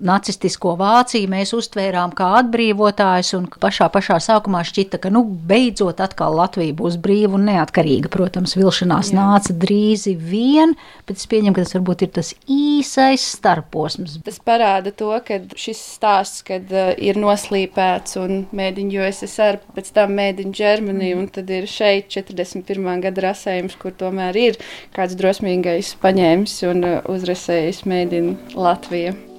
nacistisko 0.00 0.74
Vāciju 0.80 1.30
mēs 1.32 1.52
uztvērām 1.56 2.12
kā 2.16 2.28
atbrīvotājus, 2.40 3.32
un 3.38 3.48
pašā, 3.62 3.88
pašā 3.92 4.18
sākumā 4.22 4.62
šķita, 4.66 5.00
ka 5.02 5.12
nu, 5.12 5.24
beidzot 5.24 6.00
atkal 6.04 6.36
Latvija 6.38 6.76
būs 6.78 6.98
brīva 7.02 7.36
un 7.38 7.46
neatkarīga. 7.50 8.10
Protams, 8.12 8.54
vilšanās 8.58 9.12
Jā. 9.12 9.18
nāca 9.18 9.56
drīzi 9.64 10.14
vien, 10.18 10.76
bet 11.08 11.20
es 11.20 11.28
pieņemu, 11.30 11.56
ka 11.56 11.64
tas 11.66 11.76
varbūt 11.76 12.06
ir 12.06 12.12
tas 12.18 12.32
īsais 12.50 13.24
starposms. 13.36 14.18
Tas 14.26 14.38
parāda 14.44 14.94
to, 14.94 15.10
ka 15.26 15.40
šis 15.58 15.82
stāsts, 15.96 16.44
kad 16.46 16.70
uh, 16.72 16.92
ir 16.96 17.20
noslīpēts 17.20 18.18
un 18.22 18.44
mēģina 18.54 19.02
USSR, 19.02 19.60
pēc 19.76 19.92
tam 19.96 20.16
mēģina 20.18 20.56
Ģermanija, 20.60 21.18
un 21.18 21.28
tad 21.32 21.50
ir 21.52 21.68
šeit 21.70 22.10
41. 22.12 22.88
gada 23.06 23.28
rasējums, 23.28 23.76
kur 23.80 23.96
tomēr 23.96 24.38
ir 24.40 24.62
kāds 24.96 25.18
drosmīgais 25.18 25.96
paņēmis 26.02 26.56
un 26.70 26.86
uh, 26.86 26.96
uzrasējis 27.12 27.84
mēģina 27.88 28.56
Latviju. 28.58 29.31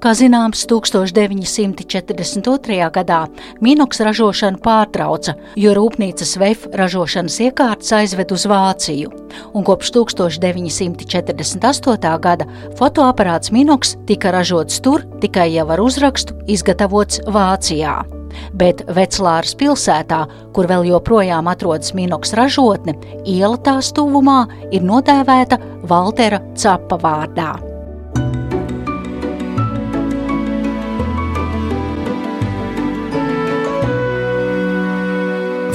Kā 0.00 0.14
zināms, 0.16 0.62
1942. 0.64 2.88
gadā 2.94 3.18
Minoks 3.60 4.00
ražošanu 4.00 4.56
pārtrauca, 4.64 5.34
jo 5.60 5.74
rūpnīcas 5.76 6.40
VF 6.40 6.72
ražošanas 6.80 7.36
iekārtas 7.44 7.92
aizved 7.98 8.32
uz 8.32 8.48
Vāciju, 8.48 9.12
un 9.52 9.60
kopš 9.68 9.92
1948. 9.98 12.16
gada 12.24 12.48
fotoaparāts 12.80 13.52
Minoks 13.52 14.00
tika 14.08 14.32
ražots 14.32 14.80
tur 14.80 15.04
tikai 15.20 15.52
jau 15.52 15.68
ar 15.68 15.76
uzrakstu 15.84 16.32
izgatavots 16.48 17.20
Vācijā. 17.28 18.00
Bet 18.56 18.80
Veclāras 18.88 19.52
pilsētā, 19.52 20.24
kur 20.56 20.64
vēl 20.70 20.88
joprojām 20.94 21.44
atrodas 21.52 21.92
Minoks 21.92 22.32
ražotne, 22.40 22.96
iela 23.28 23.60
tās 23.60 23.92
tuvumā 23.92 24.48
ir 24.72 24.80
nodēvēta 24.80 25.60
Valtera 25.84 26.40
Capa 26.56 26.96
vārdā. 26.96 27.69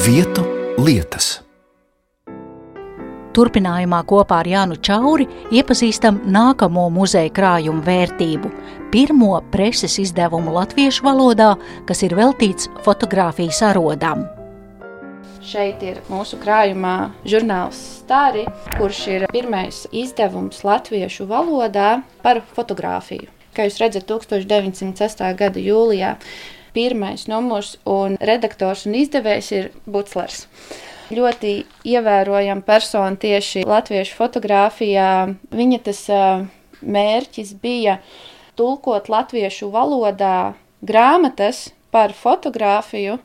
Vietu 0.06 0.44
lietas. 0.78 1.40
Turpinājumā 3.34 4.04
kopā 4.06 4.44
ar 4.44 4.48
Jānu 4.52 4.76
Čauri 4.86 5.26
iepazīstam 5.58 6.20
nākamo 6.30 6.84
muzeja 6.94 7.32
krājumu 7.34 7.82
vērtību- 7.88 8.52
pirmo 8.94 9.32
preses 9.50 9.98
izdevumu 9.98 10.54
latviešu 10.54 11.08
valodā, 11.08 11.56
kas 11.88 12.04
ir 12.04 12.14
veltīts 12.14 12.70
fotografijas 12.86 13.64
arodam. 13.66 14.28
Šeit 15.42 15.82
ir 15.82 15.98
mūsu 16.08 16.38
krājumā 16.38 17.10
žurnāls 17.26 17.82
Stāri, 17.98 18.46
kurš 18.78 19.08
ir 19.08 19.28
pirmais 19.34 19.88
izdevums 19.92 20.62
latviešu 20.62 21.26
valodā 21.26 22.04
par 22.22 22.44
fotografiju. 22.54 23.28
Kā 23.56 23.66
jūs 23.66 23.80
redzat, 23.80 24.06
1906. 24.06 25.34
gada 25.34 25.60
jūlijā 25.60 26.18
pirmais 26.76 27.26
numurs, 27.32 27.78
un 27.88 28.20
redaktors 28.20 28.86
un 28.86 28.98
izdevējs 29.00 29.52
ir 29.56 29.72
Buclers. 29.88 30.46
Ļoti 31.16 31.56
ievērojama 31.86 32.66
persona 32.66 33.18
tieši 33.22 33.64
latviešu 33.70 34.16
fotografijā. 34.18 35.10
Viņa 35.54 35.82
tas 35.86 36.02
mērķis 36.82 37.56
bija 37.62 38.00
tulkot 38.58 39.10
latviešu 39.12 39.70
valodā 39.74 40.56
grāmatas 40.86 41.70
par 41.94 42.14
fotografiju, 42.14 43.20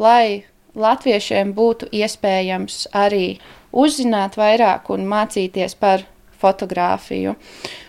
lai 0.00 0.44
latviešiem 0.78 1.52
būtu 1.56 1.90
iespējams 1.94 2.86
arī 2.96 3.38
uzzināt 3.72 4.38
vairāk 4.38 4.88
un 4.94 5.06
mācīties 5.10 5.76
par 5.78 6.04
fotografiju. 6.38 7.34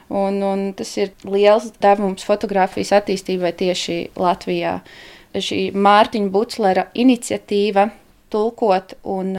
Un, 0.10 0.42
un 0.42 0.72
tas 0.74 0.90
ir 0.98 1.12
liels 1.30 1.70
devums 1.82 2.26
fotografijas 2.26 2.96
attīstībai 2.98 3.54
tieši 3.58 3.98
Latvijā. 4.18 4.80
Šī 5.38 5.68
Mārtiņa 5.78 6.32
Buclera 6.34 6.88
iniciatīva 6.98 7.92
tulkot 8.34 8.96
un 9.06 9.36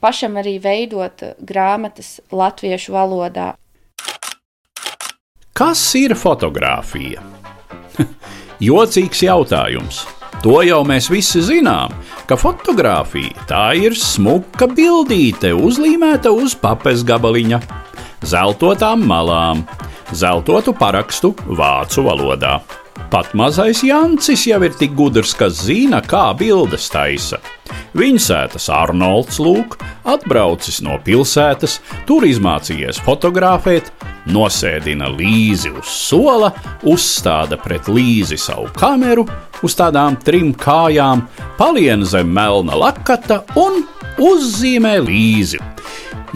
pašam 0.00 0.38
arī 0.40 0.56
veidot 0.62 1.24
grāmatas 1.44 2.16
latviešu 2.32 2.96
valodā. 2.96 3.52
Kas 5.56 5.82
ir 5.96 6.16
fotografija? 6.16 7.22
Jocīgs 8.68 9.22
jautājums. 9.24 10.04
To 10.44 10.60
jau 10.64 10.82
mēs 10.86 11.08
visi 11.10 11.40
zinām, 11.44 11.92
ka 12.28 12.36
fotografija 12.38 13.46
tā 13.48 13.62
ir 13.80 13.96
smuka 13.96 14.68
bildīte, 14.68 15.54
uzlīmēta 15.56 16.32
uz 16.32 16.54
papes 16.60 17.04
gabaliņa, 17.08 17.60
zeltotām 18.20 19.04
malām, 19.08 19.64
zeltotu 20.12 20.74
parakstu 20.76 21.34
vācu 21.46 22.04
valodā. 22.06 22.58
Pat 23.10 23.34
mazais 23.38 23.82
Jancis 23.86 24.46
jau 24.48 24.58
ir 24.66 24.74
tik 24.74 24.94
gudrs, 24.96 25.34
ka 25.36 25.50
zina, 25.52 26.00
kā 26.02 26.30
bildes 26.38 26.88
taisa. 26.90 27.38
Viņa 27.96 28.22
sētas 28.22 28.66
Arnolds 28.72 29.38
Lūk, 29.42 29.76
atbraucis 30.08 30.80
no 30.84 30.96
pilsētas, 31.04 31.78
tur 32.08 32.26
izmācījies 32.26 32.98
fotografēt, 33.06 33.92
nosēdina 34.32 35.10
līzi 35.12 35.70
uz 35.76 35.86
sola, 35.86 36.50
uzstāda 36.86 37.58
pret 37.62 37.88
līzi 37.88 38.38
savu 38.40 38.68
kameru 38.76 39.26
uz 39.64 39.76
tādām 39.78 40.18
trim 40.24 40.52
kājām, 40.56 41.24
palien 41.58 42.04
zem 42.04 42.32
melna 42.32 42.76
lakata 42.80 43.42
un 43.60 43.84
uzzīmē 44.18 44.96
līzi. 45.04 45.60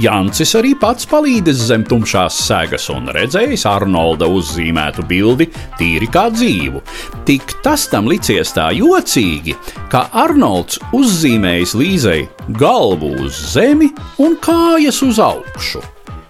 Jancis 0.00 0.54
arī 0.57 0.71
pats 0.80 1.04
palīdzis 1.11 1.66
zem 1.69 1.83
tumšās 1.85 2.37
sēgas 2.47 2.87
un 2.95 3.11
redzējis 3.12 3.66
Arnolda 3.69 4.25
uzzīmētu 4.33 5.02
bildi 5.11 5.50
tīri 5.76 6.09
kā 6.09 6.28
dzīvu. 6.33 6.80
Tik 7.28 7.59
tas 7.64 7.85
tam 7.92 8.09
licies 8.09 8.54
tā 8.57 8.71
jocīgi, 8.78 9.57
ka 9.92 10.07
Arnolds 10.23 10.78
uzzīmējis 10.97 11.75
līzei 11.76 12.23
galvu 12.62 13.12
uz 13.26 13.42
zemi 13.52 13.90
un 14.25 14.38
kājas 14.40 15.02
uz 15.04 15.21
augšu. 15.21 15.85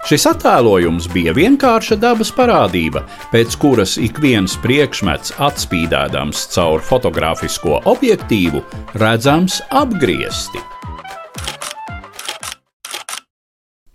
Šis 0.08 0.26
attēlojums 0.32 1.06
bija 1.12 1.36
vienkārša 1.36 2.00
dabas 2.00 2.32
parādība, 2.34 3.04
pēc 3.30 3.54
kuras 3.60 3.98
ik 4.00 4.18
viens 4.24 4.56
priekšmets 4.64 5.36
atspīdēdams 5.38 6.48
caur 6.56 6.82
fotogrāfisko 6.90 7.84
objektīvu 7.92 8.64
redzams 8.98 9.60
apgriezti. 9.70 10.64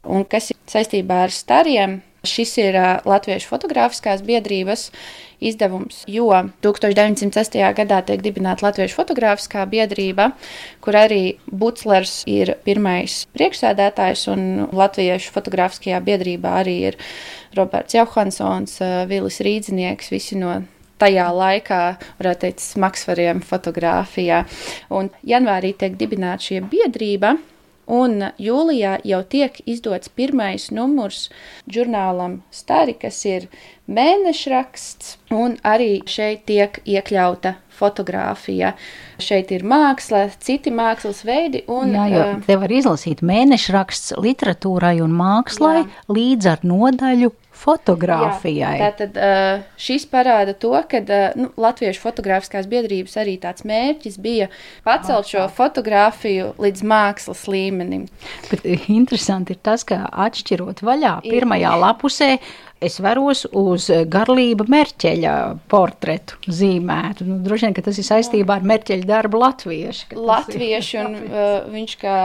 Un 0.06 0.26
kas 0.30 0.52
ir 0.54 0.60
saistībā 0.70 1.26
ar 1.26 1.34
stariem? 1.34 2.02
Šis 2.26 2.56
ir 2.58 2.74
Latviešu 3.06 3.52
fotogrāfiskās 3.52 4.24
biedrības 4.26 4.88
izdevums, 5.46 6.00
jo 6.10 6.32
1906. 6.66 7.60
gadā 7.78 8.00
tiek 8.08 8.24
dibināta 8.26 8.66
Latviešu 8.66 8.98
fotogrāfiskā 8.98 9.66
biedrība, 9.70 10.32
kur 10.82 10.98
arī 10.98 11.38
Buclers 11.46 12.24
ir 12.26 12.56
pirmais 12.66 13.24
priekšsēdētājs, 13.38 14.26
un 14.34 14.46
Latviešu 14.74 15.36
fotogrāfiskajā 15.36 16.02
biedrībā 16.08 16.56
arī 16.64 16.78
ir 16.90 16.98
Roberts 17.54 17.94
Johansons, 17.94 18.80
Vilis 19.12 19.42
Rīdzinieks, 19.46 20.10
visi 20.10 20.40
no 20.40 20.64
tajā 21.02 21.28
laikā, 21.36 21.82
varētu 22.20 22.48
teikt, 22.48 22.64
smagsvariem 22.64 23.42
fotografijā. 23.46 24.46
Un 24.96 25.12
janvārī 25.28 25.76
tiek 25.78 25.98
dibināta 26.00 26.50
šī 26.50 26.64
biedrība. 26.72 27.36
Un 27.86 28.32
jūlijā 28.42 28.98
jau 29.06 29.22
tiek 29.30 29.60
izdots 29.70 30.10
pirmais 30.10 30.72
numurs 30.74 31.27
žurnālam 31.70 32.39
Stari, 32.50 32.96
kas 32.98 33.20
ir 33.30 33.46
mēnešraksts, 33.86 35.18
un 35.36 35.60
arī 35.62 36.00
šeit 36.10 36.48
tiek 36.50 36.80
iekļauta 36.82 37.56
fotografija. 37.75 38.74
Šeit 39.22 39.51
ir 39.54 39.65
māksla, 39.68 40.25
citi 40.42 40.74
mākslas 40.74 41.22
veidi. 41.27 41.62
Un, 41.70 41.94
jā, 41.94 42.08
jo 42.10 42.25
te 42.48 42.58
var 42.58 42.74
izlasīt 42.74 43.22
mēnešraksts 43.25 44.15
literatūrai 44.18 44.98
un 45.06 45.13
mākslai 45.15 45.84
jā. 45.84 45.89
līdz 46.10 46.54
ar 46.56 46.65
nodaļu 46.65 47.34
fotografijai. 47.56 48.76
Jā, 48.80 48.90
tātad 48.92 49.20
šis 49.82 50.06
parāda 50.12 50.56
to, 50.58 50.74
ka 50.90 51.02
nu, 51.40 51.50
Latviešu 51.62 52.04
fotogrāfiskās 52.04 52.70
biedrības 52.72 53.18
arī 53.22 53.38
tāds 53.42 53.66
mērķis 53.68 54.20
bija 54.22 54.50
pacelt 54.86 55.32
šo 55.32 55.48
fotografiju 55.56 56.54
līdz 56.62 56.86
mākslas 56.86 57.46
līmenim. 57.52 58.08
Bet 58.52 58.66
interesanti 58.92 59.56
ir 59.56 59.64
tas, 59.66 59.86
ka 59.88 60.04
atšķirot 60.28 60.84
vaļā 60.86 61.18
pirmajā 61.26 61.76
lapusē, 61.82 62.32
es 62.86 62.98
veros 63.04 63.46
uz 63.56 63.88
garlība 64.12 64.68
Merķeļa 64.72 65.34
portretu 65.72 66.39
zīmētu. 66.46 67.27
Nu, 67.27 67.39
droši 67.44 67.68
vien, 67.68 67.75
ka 67.77 67.84
tas 67.86 68.00
ir 68.01 68.08
saistībā 68.08 68.60
ar 68.60 68.68
Merķeļa 68.68 69.10
darbu 69.10 69.42
latviešu. 69.42 70.15
Latviešu 70.15 71.01
un 71.01 71.18
uh, 71.20 71.44
viņš 71.72 71.96
kā 72.01 72.18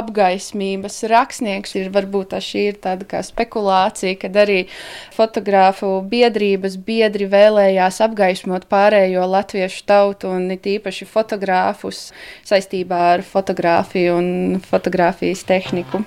apgaismības 0.00 1.02
rakstnieks 1.12 1.76
ir 1.80 1.92
varbūt 1.94 2.36
šī 2.42 2.64
ir 2.70 2.78
tāda 2.82 3.06
kā 3.08 3.22
spekulācija, 3.26 4.16
kad 4.22 4.36
arī 4.44 4.62
fotogrāfu 5.14 5.94
biedrības 6.08 6.78
biedri 6.86 7.28
vēlējās 7.30 8.00
apgaismot 8.06 8.68
pārējo 8.72 9.26
latviešu 9.34 9.84
tautu 9.88 10.32
un 10.32 10.50
it 10.54 10.66
īpaši 10.78 11.08
fotogrāfus 11.08 12.08
saistībā 12.48 13.02
ar 13.16 13.26
fotografiju 13.26 14.16
un 14.18 14.32
fotografijas 14.66 15.44
tehniku. 15.48 16.04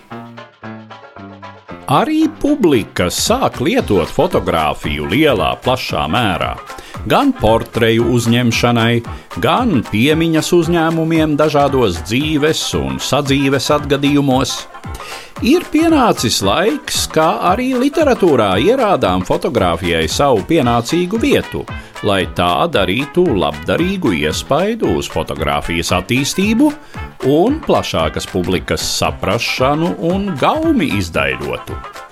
Arī 1.86 2.24
publika 2.42 3.12
sāk 3.14 3.60
lietot 3.62 4.10
fotografiju 4.10 5.06
lielā, 5.06 5.52
plašā 5.62 6.08
mērā. 6.10 6.56
Gan 7.06 7.30
portreju 7.38 8.08
uzņemšanai, 8.10 9.04
gan 9.38 9.84
piemiņas 9.92 10.50
uzņēmumiem 10.58 11.36
dažādos 11.38 12.00
dzīves 12.08 12.64
un 12.80 12.98
sadzīves 12.98 13.70
atgadījumos. 13.78 14.56
Ir 15.44 15.66
pienācis 15.68 16.38
laiks, 16.48 17.02
kā 17.12 17.26
arī 17.50 17.74
literatūrā 17.76 18.54
ierādām 18.64 19.26
fotografijai 19.28 20.06
savu 20.08 20.46
pienācīgu 20.48 21.20
vietu, 21.20 21.66
lai 22.08 22.22
tā 22.38 22.64
darītu 22.72 23.26
labdarīgu 23.36 24.14
iespaidu 24.22 24.94
uz 24.96 25.12
fotografijas 25.12 25.92
attīstību 26.00 26.72
un 27.36 27.60
plašākas 27.68 28.32
publikas 28.32 28.88
saprašanu 28.96 29.92
un 30.08 30.32
gaumi 30.40 30.94
izdaiļotu. 31.02 32.05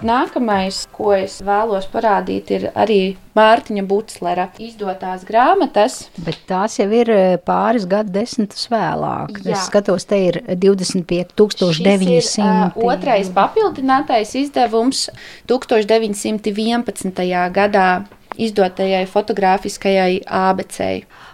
Tad 0.00 0.08
nākamais, 0.08 0.86
ko 0.96 1.10
es 1.12 1.34
vēlos 1.44 1.84
parādīt, 1.92 2.48
ir 2.56 2.62
arī 2.72 3.18
Mārtiņa 3.36 3.82
Butlera 3.84 4.46
izdotās 4.56 5.26
grāmatas. 5.28 5.98
Bet 6.24 6.38
tās 6.48 6.78
jau 6.78 6.86
ir 6.88 7.10
eh, 7.12 7.34
pāris 7.44 7.84
gadu 7.90 8.14
desmitus 8.14 8.64
vēlāk. 8.72 9.42
Jā. 9.44 9.52
Es 9.52 9.66
skatos, 9.68 10.08
te 10.08 10.16
ir 10.30 10.38
25,900. 10.48 11.84
Ir, 11.84 12.30
uh, 12.40 12.78
otrais 12.88 13.28
papildinātais 13.36 14.32
izdevums 14.40 15.10
1911. 15.52 17.20
gadā 17.60 17.90
izdotajai 18.38 19.02
fotogrāfiskajai 19.10 20.20
ABC. 20.26 20.78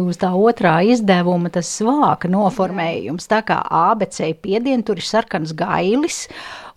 Uz 0.02 0.18
tā 0.20 0.30
otrā 0.36 0.78
izdevuma 0.86 1.50
tas 1.52 1.68
svāka 1.78 2.30
noformējums, 2.30 3.28
tā 3.30 3.42
kā 3.46 3.60
ABC 3.64 4.32
piedien 4.42 4.84
tur 4.86 5.00
ir 5.00 5.06
sarkans 5.06 5.54
gailis, 5.56 6.24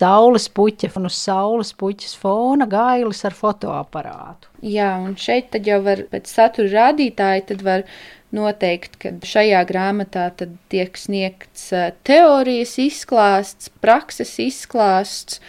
saules 0.00 0.48
puķa 0.52 0.92
un 1.00 1.08
uz 1.10 1.18
saules 1.18 1.72
puķas 1.76 2.16
fona 2.20 2.68
gailis 2.70 3.24
ar 3.28 3.36
fotoaparātu. 3.36 4.50
Jā, 4.64 4.94
un 5.00 5.16
šeit 5.20 5.52
tad 5.54 5.68
jau 5.68 5.80
var 5.84 6.04
pēc 6.12 6.28
satura 6.30 6.72
rādītāji 6.76 7.46
tad 7.52 7.64
var 7.64 7.86
noteikt, 8.34 8.98
ka 9.02 9.14
šajā 9.26 9.62
grāmatā 9.68 10.28
tiek 10.70 10.98
sniegts 10.98 11.70
teorijas 12.06 12.76
izklāsts, 12.82 13.72
prakses 13.82 14.36
izklāsts 14.42 15.40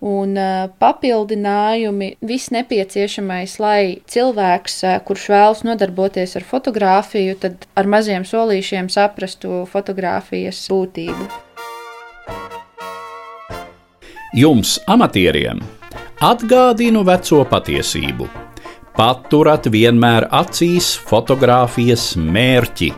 un 0.00 0.36
papildinājumi, 0.80 2.14
viss 2.24 2.50
nepieciešamais, 2.54 3.58
lai 3.60 3.82
cilvēks, 4.08 4.80
kurš 5.04 5.26
vēlas 5.32 5.62
nodarboties 5.68 6.36
ar 6.40 6.46
fotografiju, 6.48 7.36
tad 7.42 7.66
ar 7.76 7.90
maziem 7.90 8.24
solīšiem 8.24 8.88
saprastu 8.92 9.64
fotografijas 9.70 10.62
būtību. 10.72 11.28
Jums, 14.40 14.78
amatieriem, 14.86 15.60
atgādinu 16.22 17.02
veco 17.04 17.42
patiesību. 17.50 18.28
Paturat 18.94 19.66
vienmēr 19.70 20.28
acīs 20.34 20.92
fotografijas 21.08 22.12
mērķi, 22.18 22.92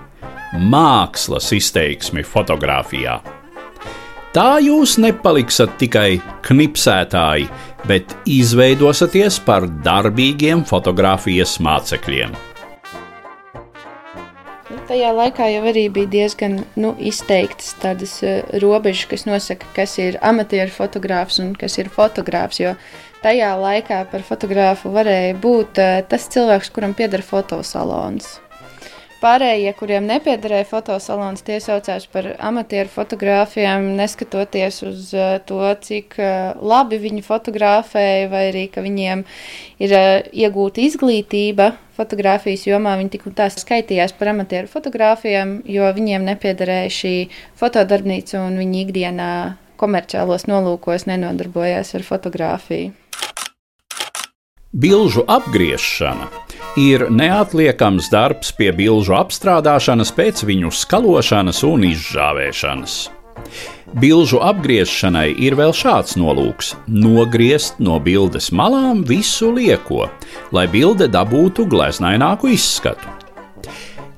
mākslas 0.72 1.52
izteiksmi 1.56 2.24
fotografijā. 2.26 3.20
Tā 4.32 4.56
jūs 4.64 4.94
nepaliksiet 4.96 5.74
tikai 5.76 6.14
knipsētāji, 6.46 7.50
bet 7.84 8.14
izveidosieties 8.24 9.36
par 9.44 9.66
darbīgiem 9.84 10.62
fotografijas 10.64 11.58
mācekļiem. 11.60 12.32
Nu, 14.70 14.78
tajā 14.88 15.10
laikā 15.18 15.50
jau 15.52 15.66
arī 15.68 15.82
bija 15.92 16.08
diezgan 16.14 16.62
nu, 16.80 16.94
izteiktas 16.96 17.74
tādas 17.82 18.14
uh, 18.24 18.40
robežas, 18.64 19.04
kas 19.10 19.26
nosaka, 19.28 19.68
kas 19.76 19.98
ir 20.00 20.16
amatieru 20.24 20.72
fotogrāfs 20.78 21.36
un 21.44 21.52
kas 21.52 21.76
ir 21.76 21.92
fotogrāfs. 21.92 22.62
Jo 22.62 22.72
tajā 23.20 23.52
laikā 23.60 24.00
par 24.14 24.24
fotogrāfu 24.24 24.94
varēja 24.96 25.36
būt 25.44 25.82
uh, 25.84 26.00
tas 26.08 26.24
cilvēks, 26.32 26.72
kuram 26.72 26.96
pieder 26.96 27.20
fotosalons. 27.20 28.38
Pārējie, 29.22 29.70
kuriem 29.78 30.08
nepiederēja 30.08 30.66
fotosalons, 30.66 31.44
tie 31.46 31.60
saucās 31.62 32.08
par 32.10 32.26
amatieru 32.42 32.90
fotogrāfiem, 32.90 33.92
neskatoties 33.94 34.80
uz 34.88 35.12
uh, 35.14 35.36
to, 35.46 35.60
cik 35.86 36.16
uh, 36.18 36.58
labi 36.58 36.98
viņi 37.04 37.22
fotografēja, 37.22 38.26
vai 38.32 38.40
arī 38.48 38.64
ka 38.74 38.82
viņiem 38.82 39.22
ir 39.86 39.94
uh, 39.94 40.26
iegūta 40.34 40.82
izglītība 40.82 41.70
fotografijas 41.94 42.66
jomā. 42.66 42.96
Viņi 42.98 43.12
tik 43.14 43.28
un 43.30 43.36
tā 43.38 43.46
skaitījās 43.54 44.16
par 44.18 44.32
amatieru 44.32 44.70
fotogrāfiem, 44.72 45.60
jo 45.70 45.92
viņiem 45.94 46.26
nepiederēja 46.32 46.90
šī 46.98 47.14
fotodarbnīca 47.62 48.42
un 48.42 48.58
viņi 48.58 48.82
ikdienā 48.88 49.30
komerciālos 49.78 50.48
nolūkos 50.50 51.06
nenodarbojās 51.10 51.94
ar 51.94 52.10
fotografiju. 52.10 52.90
Bilžu 54.72 55.20
apgriešana 55.28 56.30
ir 56.80 57.02
neatliekams 57.12 58.06
darbs 58.08 58.54
pie 58.56 58.70
bilžu 58.72 59.12
apstrādāšanas 59.18 60.14
pēc 60.16 60.40
viņu 60.48 60.70
skalošanas 60.72 61.60
un 61.68 61.84
izžāvēšanas. 61.90 62.94
Bilžu 64.00 64.40
apgriešanai 64.40 65.26
ir 65.44 65.58
vēl 65.60 65.76
šāds 65.76 66.16
nolūks- 66.16 66.72
nogriezt 67.04 67.84
no 67.84 68.00
bildes 68.00 68.48
malām 68.48 69.04
visu 69.04 69.52
lieko, 69.52 70.08
lai 70.52 70.66
bilde 70.66 71.04
dabūtu 71.04 71.68
gleznaināku 71.68 72.48
izskatu. 72.56 73.12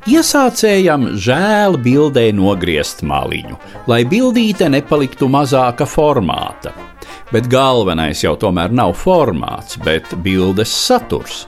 Iesācējam 0.07 1.17
žēl 1.19 1.83
bildē 1.83 2.31
nogriezt 2.31 3.03
maliņu, 3.03 3.59
lai 3.89 4.05
bildīte 4.05 4.71
nepaliktu 4.71 5.27
mazāka 5.27 5.83
formāta. 5.83 6.94
Bet 7.35 7.49
galvenais 7.51 8.21
jau 8.23 8.37
tomēr 8.39 8.71
nav 8.71 8.93
formāts, 9.01 9.75
bet 9.83 10.13
bildes 10.23 10.71
saturs 10.71 11.45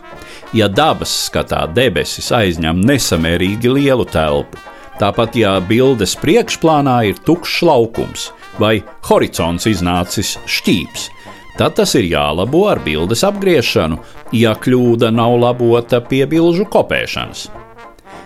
ja 0.57 0.69
dabas 0.71 1.13
skatā 1.27 1.65
debesis 1.75 2.31
aizņem 2.35 2.81
nesamērīgi 2.87 3.73
lielu 3.73 4.07
telpu. 4.11 4.59
Tāpat, 4.97 5.37
ja 5.37 5.59
bildes 5.61 6.15
priekšplānā 6.17 6.97
ir 7.11 7.21
tukšs 7.27 7.61
laukums 7.69 8.31
vai 8.61 8.79
horizonts 9.11 9.69
iznācis 9.69 10.39
šķīps, 10.49 11.11
tad 11.59 11.77
tas 11.77 11.93
ir 11.99 12.09
jālabo 12.09 12.65
ar 12.71 12.81
bildes 12.85 13.25
apgriešanu, 13.29 13.99
ja 14.33 14.55
kļūda 14.57 15.11
nav 15.13 15.37
labota 15.43 16.01
pie 16.01 16.25
bilžu 16.31 16.65
kopēšanas. 16.73 17.51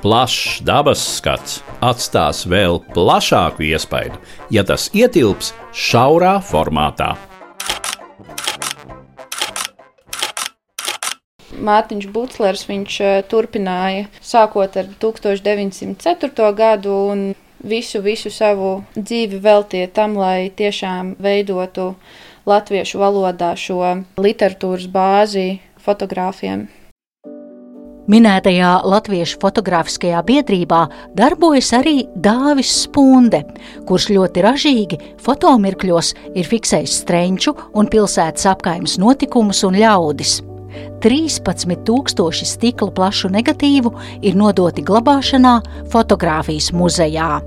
Plašs 0.01 0.62
dabas 0.64 1.03
skats 1.18 1.59
atstās 1.85 2.46
vēl 2.49 2.79
plašāku 2.94 3.66
iespaidu, 3.73 4.23
ja 4.55 4.62
tas 4.64 4.87
ietilps 4.96 5.51
šaurā 5.75 6.38
formātā. 6.46 7.16
Mārtiņš 11.61 12.09
Butlers 12.14 12.64
viņš 12.68 12.96
eh, 13.05 13.20
turpināja 13.29 14.09
sākot 14.25 14.77
ar 14.81 14.90
1904. 15.03 16.51
gadu 16.57 16.96
un 17.12 17.25
visu, 17.61 18.01
visu 18.05 18.33
savu 18.33 18.81
dzīvi 18.96 19.40
veltīja 19.44 19.92
tam, 19.92 20.16
lai 20.20 20.51
tiešām 20.57 21.14
veidotu 21.20 21.94
latviešu 22.49 23.01
valodā 23.01 23.55
šo 23.59 23.81
literatūras 24.20 24.88
bāzi 24.90 25.49
fotogrāfiem. 25.85 26.68
Minētajā 28.11 28.70
Latviešu 28.90 29.38
fotogrāfiskajā 29.38 30.18
biedrībā 30.27 30.81
darbojas 31.14 31.68
arī 31.77 32.09
Dāvis 32.18 32.73
Spunde, 32.88 33.44
kurš 33.87 34.09
ļoti 34.16 34.42
ražīgi 34.49 35.01
fotomirkļos 35.23 36.14
ir 36.35 36.51
fiksējis 36.51 37.01
strenču 37.05 37.55
un 37.70 37.92
pilsētas 37.92 38.51
apkaimes 38.51 38.99
notikumus 38.99 39.62
un 39.68 39.79
ļaudis. 39.79 40.40
13,000 41.04 42.48
stikla 42.48 42.90
plašu 42.96 43.30
negatīvu 43.33 43.92
ir 44.22 44.38
nodoti 44.38 44.85
glabāšanā 44.87 45.59
fotografijas 45.92 46.70
muzejā. 46.76 47.38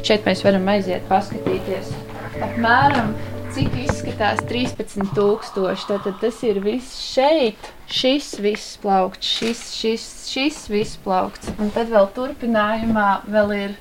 Šeit 0.00 0.24
mēs 0.24 0.44
varam 0.46 0.68
aiziet, 0.72 1.04
paskatīties. 1.10 1.92
Apmēram 2.40 3.12
cik 3.54 3.74
izskatās 3.82 4.40
13,000. 4.48 5.98
Tad 6.04 6.18
tas 6.22 6.40
ir 6.46 6.60
viss 6.64 6.98
šeit. 7.12 7.70
Šis 7.90 8.32
viss 8.42 8.76
plaukts, 8.80 9.26
šis, 9.40 9.62
šis, 9.74 10.06
šis 10.30 10.60
viss 10.70 11.00
plaukts. 11.04 11.50
Un 11.58 11.72
tad 11.74 11.90
vēl 11.90 12.06
turpinājumā 12.14 13.08
vēl 13.30 13.56
ir 13.56 13.74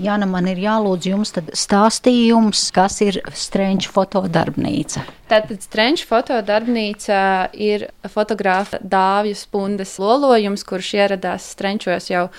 Jāna, 0.00 0.24
man 0.24 0.46
ir 0.48 0.56
jālūdz 0.56 1.06
jums 1.10 1.34
stāstījums, 1.36 2.70
kas 2.72 2.94
ir 3.04 3.18
Strunča 3.36 3.90
fotodarbnīca. 3.92 5.02
Tātad 5.28 5.60
Strunča 5.60 6.06
fotodarbnīca 6.08 7.18
ir 7.52 7.84
fotogrāfa 8.08 8.80
Dāvija 8.80 9.36
Spundes 9.36 9.92
lolojums, 10.00 10.64
kurš 10.64 10.94
ieradās 10.96 11.50
Strunčos 11.52 12.08
jau 12.08 12.30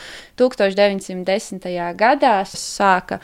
1910. 0.41 1.69
gadā. 1.99 2.33
Sāka 2.49 3.19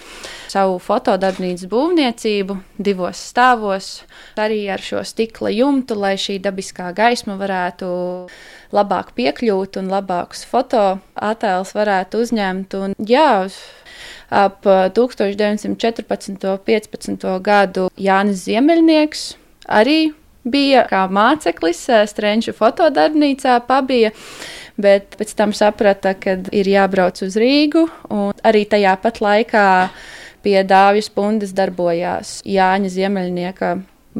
savu 0.50 0.78
fotodarbnīcas 0.78 1.66
būvniecību 1.74 2.60
divos 2.78 3.26
stāvos, 3.32 3.92
arī 4.38 4.62
ar 4.70 4.86
šo 4.86 5.02
stikla 5.10 5.50
jumtu, 5.58 5.98
lai 5.98 6.14
šī 6.22 6.38
dabiskā 6.46 6.94
gaisma 6.94 7.34
varētu 7.42 7.90
labāk 8.78 9.16
piekļūt 9.18 9.82
un 9.82 9.90
labākus 9.90 10.46
fotoattēlus 10.50 11.74
varētu 11.74 12.26
uzņemt. 12.26 12.78
Un, 12.78 12.98
jā, 13.02 13.50
ap 14.30 14.66
1914. 14.66 16.48
un 16.50 16.64
15. 16.66 17.28
gadu 17.44 17.90
Jānis 17.98 18.46
Ziemeļnieks 18.48 19.26
arī 19.70 20.00
bija 20.50 20.86
kā 20.90 21.04
māceklis 21.12 21.84
Strunča 22.10 22.54
fotodarbnīcā, 22.58 23.60
pabija, 23.68 24.12
bet 24.80 25.18
pēc 25.20 25.36
tam 25.38 25.54
saprata, 25.56 26.16
ka 26.16 26.38
ir 26.56 26.70
jābrauc 26.72 27.22
uz 27.26 27.38
Rīgu, 27.40 27.86
arī 28.44 28.66
tajā 28.70 28.96
pat 29.04 29.22
laikā 29.24 29.68
pie 30.44 30.60
Dāvijas 30.64 31.12
pundes 31.12 31.54
darbojās 31.56 32.40
Jāņa 32.48 32.92
Ziemeļnieka 32.96 33.74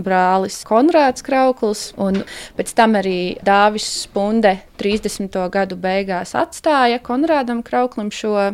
brālis 0.04 0.62
Konrāds 0.68 1.24
Krauklis, 1.26 1.90
un 2.00 2.22
pēc 2.58 2.74
tam 2.78 2.98
arī 3.00 3.38
Dāvis 3.46 3.88
Spunde 4.06 4.56
30. 4.82 5.36
gadu 5.54 5.78
beigās 5.80 6.36
atstāja 6.38 7.02
Konrādam 7.04 7.64
Krauklim 7.66 8.12
šo 8.14 8.54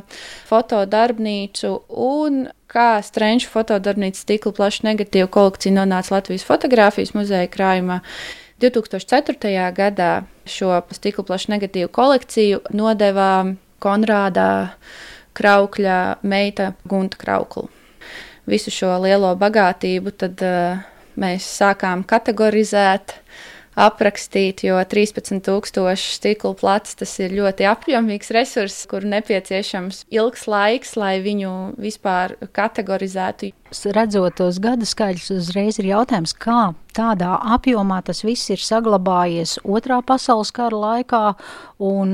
fotodarbnīcu, 0.50 1.74
un 1.90 2.48
kā 2.72 2.90
Strunča 3.06 3.52
fotodarbnīca 3.52 4.26
stikla 4.26 4.56
plaša 4.58 4.88
negatīva 4.90 5.30
kolekcija 5.32 5.76
nonāca 5.78 6.18
Latvijas 6.18 6.48
fotografijas 6.48 7.14
muzeja 7.16 7.52
krājumā. 7.52 8.02
2004. 8.64 9.52
gadā 9.76 10.12
šo 10.48 10.80
stikla 10.96 11.26
plašu 11.28 11.52
negatīvu 11.52 11.92
kolekciju 11.92 12.62
nodevā 12.76 13.56
Konrāda 13.84 14.50
Kraukļa 15.36 16.00
meita 16.24 16.72
Gunta 16.88 17.20
Kraukla. 17.20 17.68
Visu 18.48 18.72
šo 18.72 18.94
lielo 19.04 19.34
bagātību 19.42 20.14
tad 20.16 20.42
uh, 20.46 20.84
mēs 21.20 21.48
sākām 21.60 22.04
kategorizēt, 22.08 23.16
aprakstīt, 23.76 24.64
jo 24.64 24.80
13,000 24.80 25.96
stikla 26.00 26.54
plats 26.56 26.96
tas 26.96 27.12
ir 27.20 27.36
ļoti 27.36 27.68
apjomīgs 27.68 28.32
resurss, 28.36 28.86
kur 28.88 29.04
nepieciešams 29.04 30.06
ilgs 30.16 30.48
laiks, 30.48 30.96
lai 31.00 31.18
viņu 31.26 31.52
vispār 31.84 32.38
kategorizētu 32.56 33.52
redzot 33.96 34.38
tos 34.40 34.60
gada 34.64 34.88
skaļus, 34.88 35.32
uzreiz 35.36 35.80
ir 35.82 35.90
jautājums, 35.90 36.34
kā 36.38 36.74
tādā 36.96 37.34
apjomā 37.56 38.00
tas 38.08 38.24
viss 38.24 38.50
ir 38.54 38.62
saglabājies 38.64 39.58
Otrā 39.68 40.00
pasaules 40.06 40.54
kara 40.56 40.78
laikā 40.80 41.24
un 41.84 42.14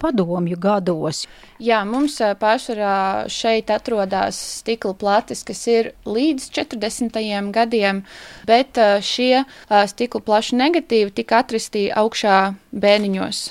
padomju 0.00 0.58
gados. 0.60 1.24
Jā, 1.62 1.80
mums 1.88 2.18
pārsvarā 2.40 3.28
šeit 3.32 3.72
atrodas 3.72 4.38
stikla 4.60 4.94
plates, 4.98 5.44
kas 5.48 5.64
ir 5.70 5.92
līdz 6.04 6.50
40. 6.58 7.20
gadiem, 7.54 8.02
bet 8.48 8.80
šie 9.00 9.46
stikla 9.94 10.24
plaši 10.24 10.60
negatīvi 10.60 11.14
tika 11.22 11.40
atrastīti 11.44 11.88
augšā 11.96 12.40
bēniņos. 12.76 13.46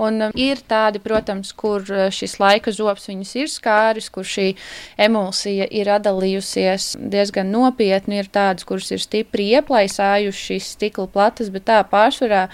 Un 0.00 0.26
um, 0.26 0.34
ir 0.38 0.62
tādi, 0.68 1.00
protams, 1.02 1.52
kur 1.56 1.84
uh, 1.92 2.06
šis 2.14 2.38
laika 2.40 2.72
zops 2.72 3.08
viņus 3.10 3.32
ir 3.42 3.50
skāris, 3.52 4.08
kur 4.12 4.24
šī 4.24 4.52
emulsija 5.00 5.66
ir 5.68 5.90
atdalījusies 5.96 6.94
diezgan 7.12 7.52
nopietni. 7.52 8.22
Ir 8.22 8.30
tādas, 8.32 8.64
kuras 8.68 8.88
ir 8.94 9.02
stipri 9.02 9.50
ieplaisājušas 9.58 10.46
šīs 10.50 10.70
stikla 10.76 11.08
plates, 11.10 11.52
bet 11.52 11.68
tā 11.68 11.82
pārsvarā 11.90 12.46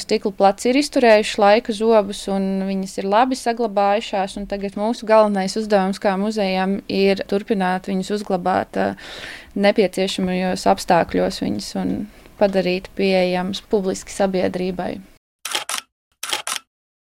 stikla 0.00 0.32
plats 0.34 0.66
ir 0.66 0.78
izturējuši 0.80 1.38
laika 1.40 1.74
zobus, 1.76 2.24
un 2.32 2.64
viņas 2.66 2.96
ir 3.02 3.08
labi 3.12 3.38
saglabājušās. 3.38 4.38
Tagad 4.50 4.80
mūsu 4.80 5.06
galvenais 5.06 5.54
uzdevums 5.60 6.02
kā 6.02 6.16
muzejam 6.20 6.80
ir 6.88 7.22
turpināt 7.30 7.90
viņus 7.92 8.14
uzglabāt 8.18 8.80
uh, 8.80 9.14
nepieciešamajos 9.54 10.66
apstākļos 10.72 11.42
viņus 11.44 11.72
un 11.84 11.96
padarīt 12.40 12.90
pieejamas 12.98 13.62
publiski 13.70 14.14
sabiedrībai. 14.14 15.11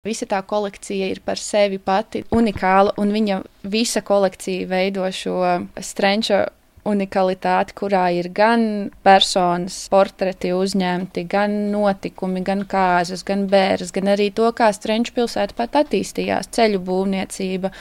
Visa 0.05 0.27
tā 0.29 0.41
kolekcija 0.45 1.07
ir 1.09 1.23
par 1.25 1.39
sevi 1.41 1.79
pati 1.81 2.21
unikāla, 2.35 2.93
un 3.01 3.13
viņa 3.15 3.39
visa 3.73 4.03
kolekcija 4.05 4.67
veido 4.69 5.07
šo 5.09 5.39
strenča 5.81 6.45
unikalitāti, 6.85 7.73
kurā 7.77 8.03
ir 8.13 8.29
gan 8.35 8.91
personas 9.05 9.77
portreti 9.89 10.51
uzņemti, 10.53 11.25
gan 11.29 11.55
notikumi, 11.73 12.43
gan 12.45 12.63
kāzas, 12.69 13.25
gan 13.25 13.47
bērns, 13.49 13.93
gan 13.95 14.13
arī 14.13 14.29
to, 14.35 14.51
kā 14.55 14.69
Strenča 14.75 15.15
pilsēta 15.15 15.57
pat 15.57 15.79
attīstījās, 15.81 16.51
ceļu 16.55 16.83
būvniecība, 16.85 17.71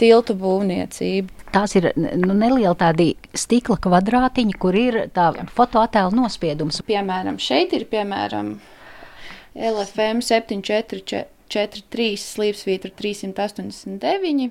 tiltu 0.00 0.36
būvniecība. 0.36 1.48
Tās 1.52 1.76
ir 1.80 1.90
nu, 1.96 2.34
nelieli 2.34 2.76
tādi 2.80 3.08
stikla 3.32 3.78
kvadrātiņi, 3.80 4.58
kur 4.60 4.76
ir 4.76 5.00
tā 5.16 5.30
fotoattēla 5.56 6.12
nospiedums. 6.16 6.82
Piemēram, 6.88 7.40
šeit 7.40 7.72
ir 7.76 7.88
piemēram 7.88 8.58
LFM 9.56 10.20
744 10.24 11.24
43, 11.52 12.16
slīpsvītra 12.16 12.90
389. 12.96 14.50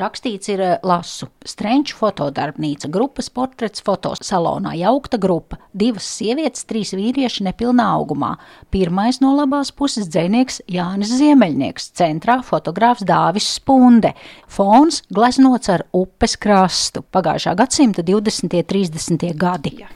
Rakstīts 0.00 0.48
ir 0.48 0.62
eh, 0.64 0.70
lasu. 0.86 1.26
Strenču 1.44 1.98
fotodarbnīca, 1.98 2.88
grupas 2.92 3.28
portrets 3.28 3.84
fotosalonā, 3.84 4.72
jaukta 4.80 5.20
grupa, 5.20 5.58
divas 5.76 6.08
sievietes, 6.08 6.64
trīs 6.70 6.94
vīrieši 6.96 7.44
nepilnā 7.50 7.84
augumā. 7.98 8.32
Pirmais 8.72 9.20
no 9.20 9.34
labās 9.36 9.74
puses 9.76 10.08
dzēnieks 10.08 10.62
Jānis 10.72 11.12
Ziemeļnieks, 11.20 11.90
centrā 12.00 12.38
fotogrāfs 12.48 13.04
Dāvis 13.08 13.50
Spunde. 13.58 14.14
Fons 14.48 15.02
gleznots 15.12 15.68
ar 15.74 15.84
upes 15.92 16.38
krastu, 16.40 17.04
pagājušā 17.12 17.58
gadsimta 17.60 18.06
20. 18.08 18.48
un 18.48 18.70
30. 18.72 19.32
gadi. 19.36 19.76
Jā. 19.84 19.92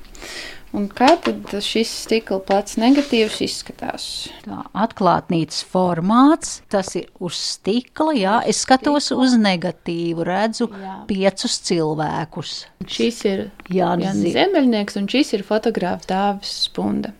Un 0.72 0.86
kā 0.88 1.10
tad 1.20 1.50
šis 1.60 1.90
stikla 2.06 2.38
plats 2.48 2.78
negatīvs 2.80 3.42
izskatās? 3.44 4.06
Tā 4.46 4.62
atklātnīcas 4.84 5.60
formāts, 5.68 6.54
tas 6.72 6.94
ir 6.96 7.10
uz 7.20 7.36
stikla, 7.36 8.14
jā, 8.16 8.38
es 8.48 8.62
skatos 8.64 9.10
uz 9.12 9.36
negatīvu, 9.36 10.24
redzu 10.24 10.70
jā. 10.72 10.96
piecus 11.10 11.58
cilvēkus. 11.68 12.54
Šis 12.88 13.20
ir 13.28 13.44
Jānis 13.68 14.16
Zi 14.22 14.32
Zemeļnieks 14.38 14.96
un 15.02 15.10
šis 15.12 15.34
ir 15.36 15.44
fotogrāfs 15.44 16.08
Dāvis 16.08 16.54
Spunda, 16.70 17.12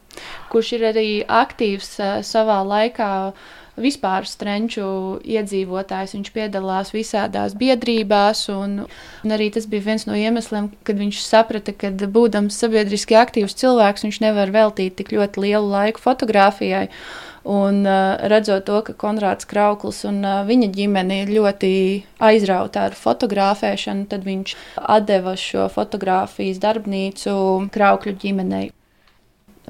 kurš 0.53 0.79
ir 0.79 0.89
arī 0.95 1.09
aktīvs 1.29 1.99
uh, 2.01 2.15
savā 2.25 2.63
laikā 2.65 3.13
uh, 3.29 3.51
vispār 3.81 4.27
strenču 4.29 4.85
iedzīvotājs. 5.25 6.15
Viņš 6.17 6.31
piedalās 6.35 6.93
visādās 6.95 7.57
biedrībās, 7.59 8.47
un, 8.53 8.85
un 9.25 9.35
arī 9.35 9.51
tas 9.55 9.67
bija 9.71 9.87
viens 9.91 10.07
no 10.09 10.17
iemesliem, 10.19 10.71
kad 10.87 11.01
viņš 11.01 11.25
saprata, 11.25 11.75
ka 11.77 11.93
būdams 11.93 12.59
sabiedriski 12.61 13.17
aktīvs 13.19 13.57
cilvēks, 13.63 14.07
viņš 14.07 14.23
nevar 14.25 14.53
veltīt 14.55 14.99
tik 15.01 15.15
ļoti 15.17 15.47
lielu 15.47 15.69
laiku 15.73 16.03
fotografijai. 16.03 16.89
Un 17.43 17.81
uh, 17.83 18.21
redzot 18.31 18.69
to, 18.69 18.77
ka 18.87 18.93
Konrāds 18.95 19.49
Krauklis 19.51 20.05
un 20.07 20.21
uh, 20.23 20.45
viņa 20.47 20.69
ģimene 20.77 21.17
ir 21.25 21.33
ļoti 21.35 21.73
aizrauta 22.23 22.85
ar 22.87 22.95
fotografēšanu, 22.95 24.07
tad 24.13 24.23
viņš 24.29 24.55
deva 25.09 25.35
šo 25.35 25.67
fotografijas 25.75 26.63
darbnīcu 26.63 27.35
Kraukļu 27.75 28.15
ģimenei. 28.23 28.71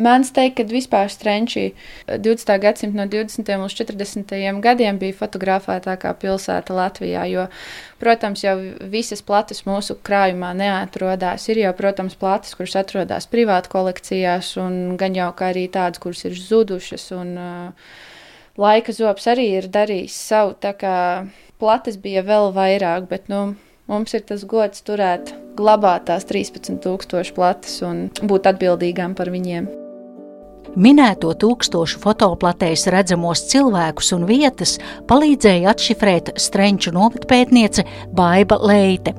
Mēdz 0.01 0.31
teikt, 0.33 0.55
ka 0.57 0.65
vispār 0.65 1.11
Strenčī 1.13 1.75
20. 2.09 2.49
gadsimta 2.63 2.97
no 2.97 3.05
20. 3.13 3.45
līdz 3.45 3.75
40. 3.77 4.61
gadiem 4.65 4.97
bija 4.97 5.17
fotografētākā 5.19 6.15
pilsēta 6.17 6.73
Latvijā, 6.73 7.27
jo, 7.29 7.45
protams, 8.01 8.41
jau 8.41 8.55
visas 8.89 9.21
plates 9.21 9.67
mūsu 9.69 9.99
krājumā 10.01 10.55
neatrodās. 10.57 11.45
Ir 11.53 11.61
jau, 11.67 11.75
protams, 11.77 12.17
plates, 12.17 12.55
kuras 12.57 12.79
atrodas 12.81 13.29
privātu 13.29 13.69
kolekcijās, 13.75 14.55
un 14.65 14.97
gan 14.97 15.19
jau 15.19 15.29
kā 15.37 15.51
arī 15.53 15.67
tādas, 15.69 16.01
kuras 16.01 16.25
ir 16.25 16.41
zudušas, 16.41 17.11
un 17.13 17.37
uh, 17.37 17.93
laika 18.57 18.97
zops 18.97 19.29
arī 19.29 19.51
ir 19.59 19.69
darījis 19.69 20.17
savu, 20.33 20.57
tā 20.57 20.73
kā 20.73 20.97
plates 21.61 22.01
bija 22.01 22.25
vēl 22.25 22.49
vairāk, 22.57 23.11
bet, 23.13 23.29
nu, 23.29 23.59
mums 23.93 24.17
ir 24.17 24.25
tas 24.25 24.49
gods 24.49 24.89
turēt, 24.89 25.35
glabāt 25.53 26.09
tās 26.09 26.25
13,000 26.25 27.37
plates 27.37 27.79
un 27.85 28.07
būt 28.25 28.49
atbildīgām 28.55 29.13
par 29.21 29.29
viņiem. 29.29 29.82
Minēto 30.73 31.35
tūkstošu 31.37 31.99
fotoplatēs 32.01 32.87
redzamos 32.93 33.43
cilvēkus 33.51 34.15
un 34.17 34.25
vietas 34.29 34.79
palīdzēja 35.11 35.75
atšifrēt 35.75 36.33
Strenču 36.41 36.95
novatpētniece 36.97 37.85
Baiba 38.17 38.57
Leite. 38.63 39.13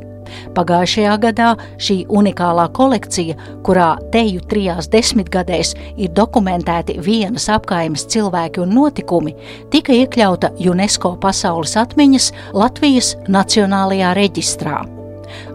Pagājušajā 0.57 1.13
gadā 1.21 1.51
šī 1.81 1.99
unikālā 2.09 2.65
kolekcija, 2.73 3.35
kurā 3.65 3.91
teju 4.15 4.41
trijās 4.49 4.89
desmitgadēs 4.93 5.75
ir 5.93 6.09
dokumentēti 6.17 6.97
vienas 7.03 7.49
apkaimes 7.53 8.07
cilvēki 8.09 8.63
un 8.63 8.73
notikumi, 8.79 9.35
tika 9.69 9.93
iekļauta 9.93 10.55
UNESCO 10.63 11.15
pasaules 11.21 11.77
atmiņas 11.85 12.31
Latvijas 12.57 13.13
Nacionālajā 13.29 14.15
reģistrā. 14.17 14.81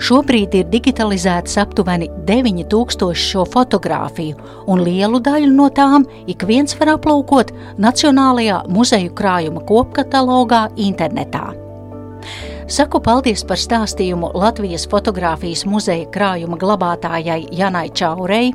Šobrīd 0.03 0.55
ir 0.59 0.69
digitalizētas 0.73 1.59
aptuveni 1.63 2.11
9000 2.29 3.15
šo 3.19 3.45
fotografiju, 3.53 4.37
un 4.67 4.83
lielu 4.87 5.21
daļu 5.21 5.53
no 5.55 5.69
tām 5.75 6.07
ik 6.27 6.47
viens 6.49 6.77
var 6.81 6.95
aplūkot 6.97 7.55
Nacionālajā 7.79 8.65
muzeju 8.73 9.15
krājuma 9.19 9.65
kopkatalogā 9.69 10.69
internetā. 10.77 11.49
Saku 12.69 12.99
paldies 13.01 13.41
par 13.49 13.57
stāstījumu 13.57 14.29
Latvijas 14.37 14.83
fotografijas 14.93 15.63
muzeja 15.65 16.05
krājuma 16.13 16.59
glabātājai 16.61 17.47
Janai 17.57 17.87
Čaurei. 17.97 18.51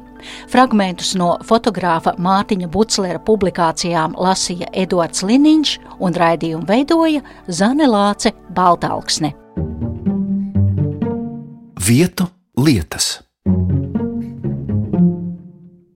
Fragmentus 0.54 1.16
no 1.18 1.32
fotogrāfa 1.50 2.14
Mārtiņa 2.22 2.70
Buclera 2.70 3.18
publikācijām 3.26 4.14
lasīja 4.14 4.70
Eduards 4.86 5.26
Liniņš 5.26 5.76
un 5.98 6.14
raidījumu 6.14 6.70
veidoja 6.70 7.26
Zane 7.50 7.90
Lāce 7.90 8.36
Baltalksne. 8.54 9.34
Vietu 11.88 12.30
lietas. 12.56 13.24